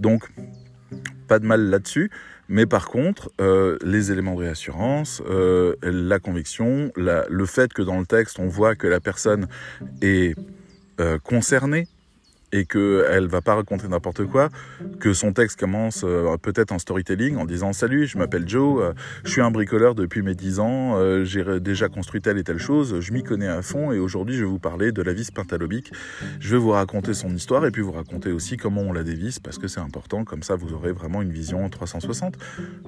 [0.00, 0.28] Donc,
[1.28, 2.10] pas de mal là-dessus.
[2.48, 7.98] Mais par contre, euh, les éléments de réassurance, euh, la conviction, le fait que dans
[7.98, 9.48] le texte, on voit que la personne
[10.00, 10.34] est
[10.98, 11.86] euh, concernée,
[12.52, 14.48] et qu'elle va pas raconter n'importe quoi,
[15.00, 18.92] que son texte commence euh, peut-être en storytelling en disant salut, je m'appelle Joe, euh,
[19.24, 22.58] je suis un bricoleur depuis mes 10 ans, euh, j'ai déjà construit telle et telle
[22.58, 25.30] chose, je m'y connais à fond et aujourd'hui je vais vous parler de la vis
[25.30, 25.92] pentalobique.
[26.40, 29.38] Je vais vous raconter son histoire et puis vous raconter aussi comment on la dévisse
[29.38, 32.34] parce que c'est important, comme ça vous aurez vraiment une vision 360.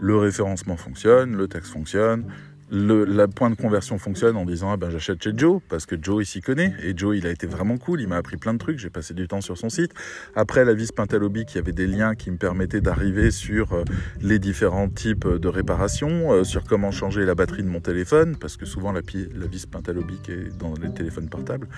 [0.00, 2.24] Le référencement fonctionne, le texte fonctionne,
[2.70, 6.22] le point de conversion fonctionne en disant ah ben j'achète chez Joe parce que Joe
[6.22, 8.58] il s'y connaît et Joe il a été vraiment cool, il m'a appris plein de
[8.58, 9.92] trucs, j'ai passé du temps sur son site.
[10.34, 13.84] Après la vis Pentalobic, il y avait des liens qui me permettaient d'arriver sur euh,
[14.20, 18.56] les différents types de réparations, euh, sur comment changer la batterie de mon téléphone parce
[18.56, 19.00] que souvent la,
[19.34, 21.68] la vis Pentalobic est dans les téléphones portables.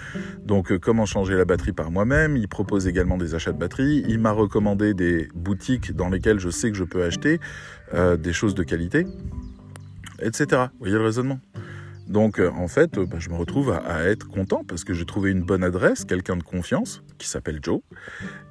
[0.44, 4.04] Donc euh, comment changer la batterie par moi-même, il propose également des achats de batterie,
[4.08, 7.40] il m'a recommandé des boutiques dans lesquelles je sais que je peux acheter
[8.18, 9.06] des choses de qualité
[10.22, 10.62] etc.
[10.72, 11.40] Vous voyez le raisonnement?
[12.08, 15.30] Donc euh, en fait, bah, je me retrouve à, être content parce que j'ai trouvé
[15.30, 17.80] une bonne adresse, quelqu'un de confiance qui s'appelle Joe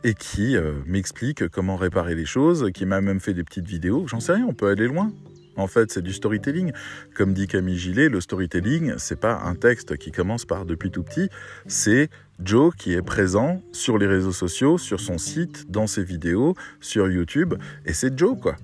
[0.04, 4.08] et qui euh, m'explique comment réparer les choses, qui m'a même fait des petites vidéos.
[4.08, 5.12] J'en sais rien, on peut aller loin.
[5.58, 6.72] En fait, c'est du storytelling.
[7.14, 11.04] Comme dit Camille Gillet, le storytelling, c'est pas un texte qui commence par depuis tout
[11.04, 11.30] petit,
[11.68, 12.10] c'est
[12.42, 17.10] Joe qui est présent sur les réseaux sociaux, sur son site, dans ses vidéos, sur
[17.10, 17.56] YouTube,
[17.86, 18.56] et c'est Joe quoi.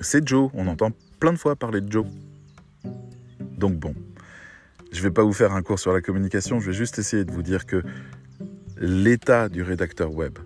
[0.00, 2.06] C'est Joe, on entend plein de fois parler de Joe.
[3.58, 3.94] Donc bon,
[4.90, 7.24] je ne vais pas vous faire un cours sur la communication, je vais juste essayer
[7.24, 7.82] de vous dire que
[8.78, 10.38] l'état du rédacteur web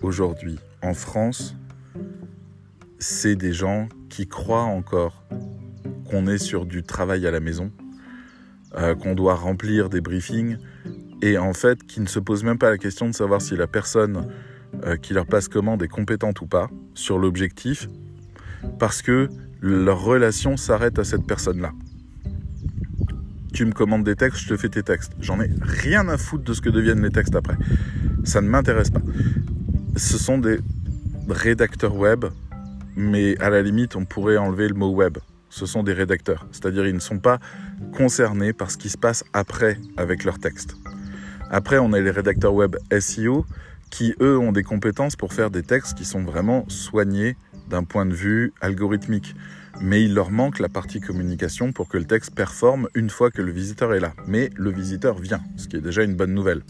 [0.00, 1.54] aujourd'hui en France,
[2.98, 5.22] c'est des gens qui croient encore
[6.08, 7.70] qu'on est sur du travail à la maison,
[8.76, 10.56] euh, qu'on doit remplir des briefings,
[11.20, 13.66] et en fait qui ne se posent même pas la question de savoir si la
[13.66, 14.28] personne
[14.84, 17.88] euh, qui leur passe commande est compétente ou pas sur l'objectif,
[18.78, 19.28] parce que
[19.62, 21.72] leur relation s'arrête à cette personne-là.
[23.54, 25.12] Tu me commandes des textes, je te fais tes textes.
[25.20, 27.56] J'en ai rien à foutre de ce que deviennent les textes après.
[28.24, 29.02] Ça ne m'intéresse pas.
[29.96, 30.58] Ce sont des
[31.28, 32.24] rédacteurs web,
[32.96, 35.18] mais à la limite, on pourrait enlever le mot web.
[35.48, 37.38] Ce sont des rédacteurs, c'est-à-dire ils ne sont pas
[37.94, 40.76] concernés par ce qui se passe après avec leurs textes.
[41.50, 43.44] Après, on a les rédacteurs web SEO
[43.90, 47.36] qui, eux, ont des compétences pour faire des textes qui sont vraiment soignés,
[47.72, 49.34] d'un point de vue algorithmique.
[49.80, 53.42] Mais il leur manque la partie communication pour que le texte performe une fois que
[53.42, 54.12] le visiteur est là.
[54.28, 56.62] Mais le visiteur vient, ce qui est déjà une bonne nouvelle.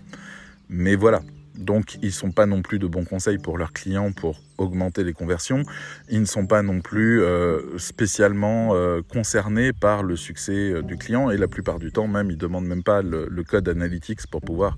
[0.68, 1.20] Mais voilà,
[1.56, 5.02] donc ils ne sont pas non plus de bons conseils pour leurs clients pour augmenter
[5.02, 5.64] les conversions.
[6.08, 10.96] Ils ne sont pas non plus euh, spécialement euh, concernés par le succès euh, du
[10.96, 14.26] client et la plupart du temps même ils demandent même pas le, le code analytics
[14.28, 14.76] pour pouvoir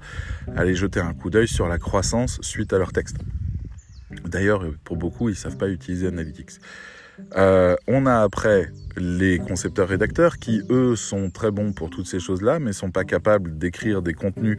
[0.56, 3.18] aller jeter un coup d'œil sur la croissance suite à leur texte.
[4.24, 6.60] D'ailleurs, pour beaucoup, ils ne savent pas utiliser Analytics.
[7.36, 12.60] Euh, on a après les concepteurs-rédacteurs qui, eux, sont très bons pour toutes ces choses-là,
[12.60, 14.58] mais sont pas capables d'écrire des contenus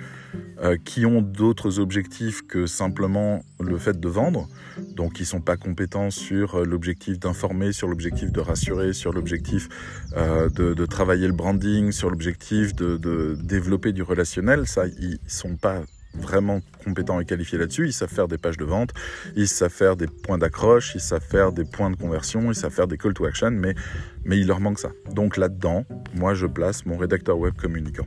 [0.61, 4.47] euh, qui ont d'autres objectifs que simplement le fait de vendre.
[4.93, 9.69] Donc, ils sont pas compétents sur euh, l'objectif d'informer, sur l'objectif de rassurer, sur l'objectif
[10.15, 14.67] de, travailler le branding, sur l'objectif de, développer du relationnel.
[14.67, 15.81] Ça, ils sont pas
[16.20, 17.88] vraiment compétents et qualifiés là-dessus.
[17.88, 18.91] Ils savent faire des pages de vente,
[19.36, 22.74] ils savent faire des points d'accroche, ils savent faire des points de conversion, ils savent
[22.74, 23.76] faire des call to action, mais,
[24.24, 24.91] mais il leur manque ça.
[25.11, 25.86] Donc là-dedans,
[26.16, 28.05] moi je place mon rédacteur web communicant.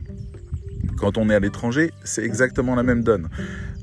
[0.97, 3.29] Quand on est à l'étranger, c'est exactement la même donne.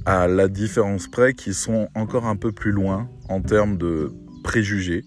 [0.04, 4.12] À la différence près qu'ils sont encore un peu plus loin en termes de
[4.44, 5.04] préjugés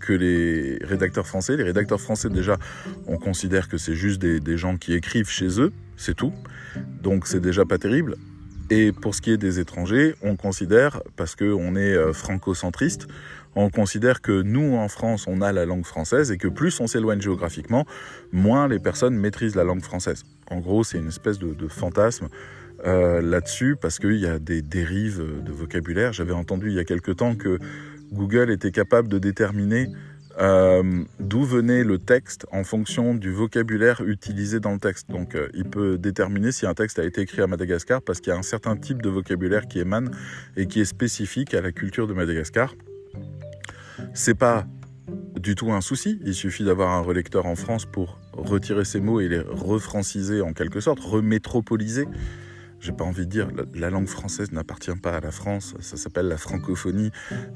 [0.00, 1.56] que les rédacteurs français.
[1.56, 2.56] Les rédacteurs français, déjà,
[3.06, 6.32] on considère que c'est juste des, des gens qui écrivent chez eux, c'est tout.
[7.02, 8.16] Donc c'est déjà pas terrible.
[8.70, 13.06] Et pour ce qui est des étrangers, on considère, parce qu'on est euh, franco-centriste,
[13.54, 16.86] on considère que nous, en France, on a la langue française et que plus on
[16.86, 17.86] s'éloigne géographiquement,
[18.30, 20.24] moins les personnes maîtrisent la langue française.
[20.50, 22.28] En gros, c'est une espèce de, fantasme
[22.86, 26.12] euh, là-dessus parce qu'il y a des dérives de vocabulaire.
[26.12, 27.58] J'avais entendu il y a quelque temps que
[28.12, 29.88] Google était capable de déterminer
[30.40, 35.10] euh, d'où venait le texte en fonction du vocabulaire utilisé dans le texte.
[35.10, 38.32] Donc euh, il peut déterminer si un texte a été écrit à Madagascar parce qu'il
[38.32, 40.10] y a un certain type de vocabulaire qui émane
[40.56, 42.74] et qui est spécifique à la culture de Madagascar.
[44.14, 44.66] C'est pas
[45.40, 49.20] du tout un souci, il suffit d'avoir un relecteur en France pour retirer ces mots
[49.20, 52.06] et les refranciser en quelque sorte, remétropoliser
[52.80, 56.28] j'ai pas envie de dire, la, langue française n'appartient pas à la France, ça s'appelle
[56.28, 57.10] la francophonie.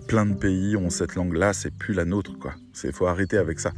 [0.09, 2.55] Plein de pays ont cette langue-là, c'est plus la nôtre, quoi.
[2.83, 3.73] Il faut arrêter avec ça.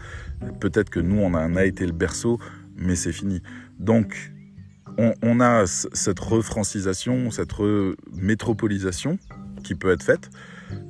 [0.61, 2.39] Peut-être que nous, on a, été le berceau,
[2.77, 3.43] mais c'est fini.
[3.79, 4.33] Donc,
[4.97, 9.19] on, a cette refrancisation, cette remétropolisation
[9.65, 10.31] qui peut être faite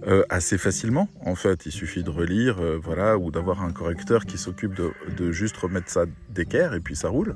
[0.07, 1.09] euh, assez facilement.
[1.25, 4.93] En fait, il suffit de relire, euh, voilà, ou d'avoir un correcteur qui s'occupe de,
[5.17, 7.35] de, juste remettre ça d'équerre et puis ça roule.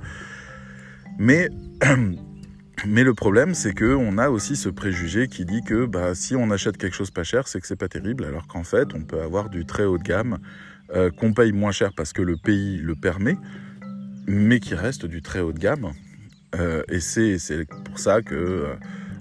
[1.18, 1.48] Mais
[2.86, 6.36] Mais le problème, c'est que on a aussi ce préjugé qui dit que bah, si
[6.36, 9.02] on achète quelque chose pas cher, c'est que c'est pas terrible, alors qu'en fait, on
[9.02, 10.38] peut avoir du très haut de gamme
[10.94, 13.36] euh, qu'on paye moins cher parce que le pays le permet,
[14.26, 15.92] mais qui reste du très haut de gamme.
[16.54, 18.74] Euh, et c'est pour ça que euh,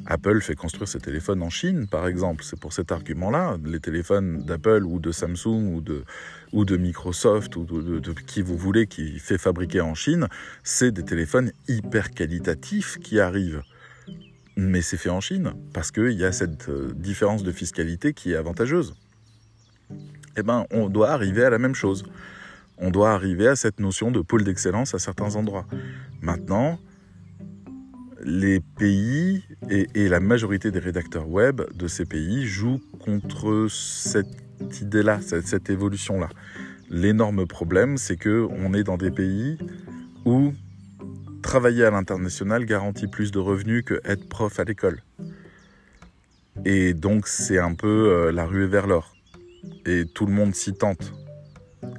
[0.06, 2.44] Apple fait construire ses téléphones en Chine, par exemple.
[2.44, 3.58] C'est pour cet argument-là.
[3.66, 6.04] Les téléphones d'Apple ou de Samsung ou de,
[6.54, 10.28] ou de Microsoft ou de, qui vous voulez qui fait fabriquer en Chine,
[10.64, 13.62] c'est des téléphones hyper qualitatifs qui arrivent.
[14.56, 18.32] Mais c'est fait en Chine parce qu'il y a cette euh, différence de fiscalité qui
[18.34, 18.96] est avantageuse.
[20.36, 22.04] Eh ben, on doit arriver à la même chose.
[22.78, 25.66] On doit arriver à cette notion de pôle d'excellence à certains endroits.
[26.22, 26.80] Maintenant,
[28.24, 34.47] les pays et, la majorité des rédacteurs web de ces pays jouent contre cette
[34.82, 36.30] idée-là, cette, évolution-là.
[36.90, 39.58] L'énorme problème, c'est que on est dans des pays
[40.26, 40.54] où
[41.42, 45.02] travailler à l'international garantit plus de revenus que être prof à l'école.
[46.66, 49.16] Et donc c'est un peu euh, la ruée vers l'or.
[49.86, 51.14] Et tout le monde s'y tente.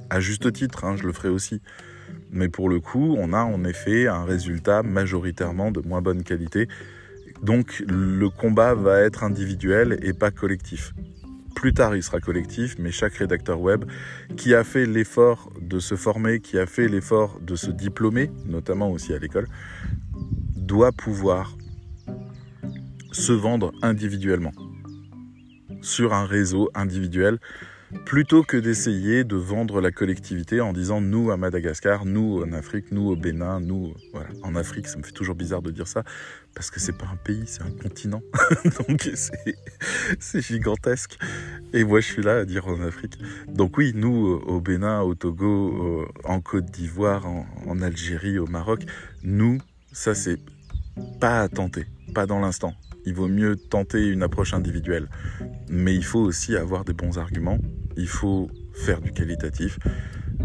[0.09, 1.61] À juste titre, hein, je le ferai aussi.
[2.31, 6.67] Mais pour le coup, on a en effet un résultat majoritairement de moins bonne qualité.
[7.41, 10.93] Donc le combat va être individuel et pas collectif.
[11.59, 13.83] Plus tard, il sera collectif, mais chaque rédacteur web
[14.37, 18.89] qui a fait l'effort de se former, qui a fait l'effort de se diplômer, notamment
[18.89, 19.45] aussi à l'école,
[20.55, 21.57] doit pouvoir
[23.11, 24.53] se vendre individuellement
[25.81, 27.39] sur un réseau individuel
[28.05, 32.91] plutôt que d'essayer de vendre la collectivité en disant nous à Madagascar, nous en Afrique,
[32.91, 33.93] nous au Bénin, nous.
[34.43, 36.03] En Afrique, ça me fait toujours bizarre de dire ça
[36.59, 38.21] parce que c'est pas un pays, c'est un continent.
[38.89, 39.09] Donc
[40.19, 41.17] c'est gigantesque.
[41.71, 43.17] Et moi je suis là à dire en Afrique.
[43.47, 48.83] Donc oui, nous au Bénin, au Togo, en Côte d'Ivoire, en, en Algérie, au Maroc,
[49.23, 49.59] nous,
[49.93, 50.37] ça c'est
[51.21, 52.73] pas à tenter, pas dans l'instant.
[53.05, 55.07] Il vaut mieux tenter une approche individuelle.
[55.69, 57.59] Mais il faut aussi avoir des bons arguments
[57.99, 59.77] il faut faire du qualitatif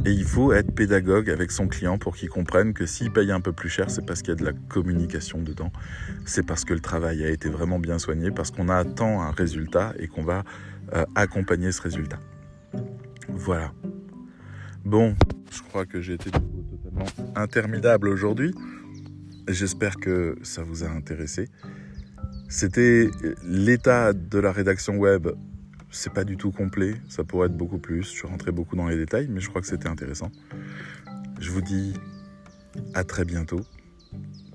[0.05, 3.41] et il faut être pédagogue avec son client pour qu'il comprenne que s'il paye un
[3.41, 5.73] peu plus cher, c'est parce qu'il y a de la communication dedans,
[6.25, 9.95] c'est parce que le travail a été vraiment bien soigné, parce qu'on attend un résultat
[9.99, 10.45] et qu'on va
[10.95, 12.19] euh, accompagner ce résultat.
[13.29, 13.73] Voilà.
[14.85, 15.15] Bon,
[15.51, 18.55] je crois que j'ai été totalement interminable aujourd'hui.
[19.49, 21.49] J'espère que ça vous a intéressé.
[22.49, 23.09] C'était
[23.43, 25.29] l'état de la rédaction web
[25.95, 28.03] c'est pas du tout complet, ça pourrait être beaucoup plus.
[28.03, 30.31] Je suis rentré beaucoup dans les détails, mais je crois que c'était intéressant.
[31.41, 31.95] Je vous dis
[32.95, 33.61] à très bientôt.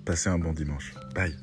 [0.05, 0.93] Passez un bon dimanche.
[1.15, 1.35] Bye.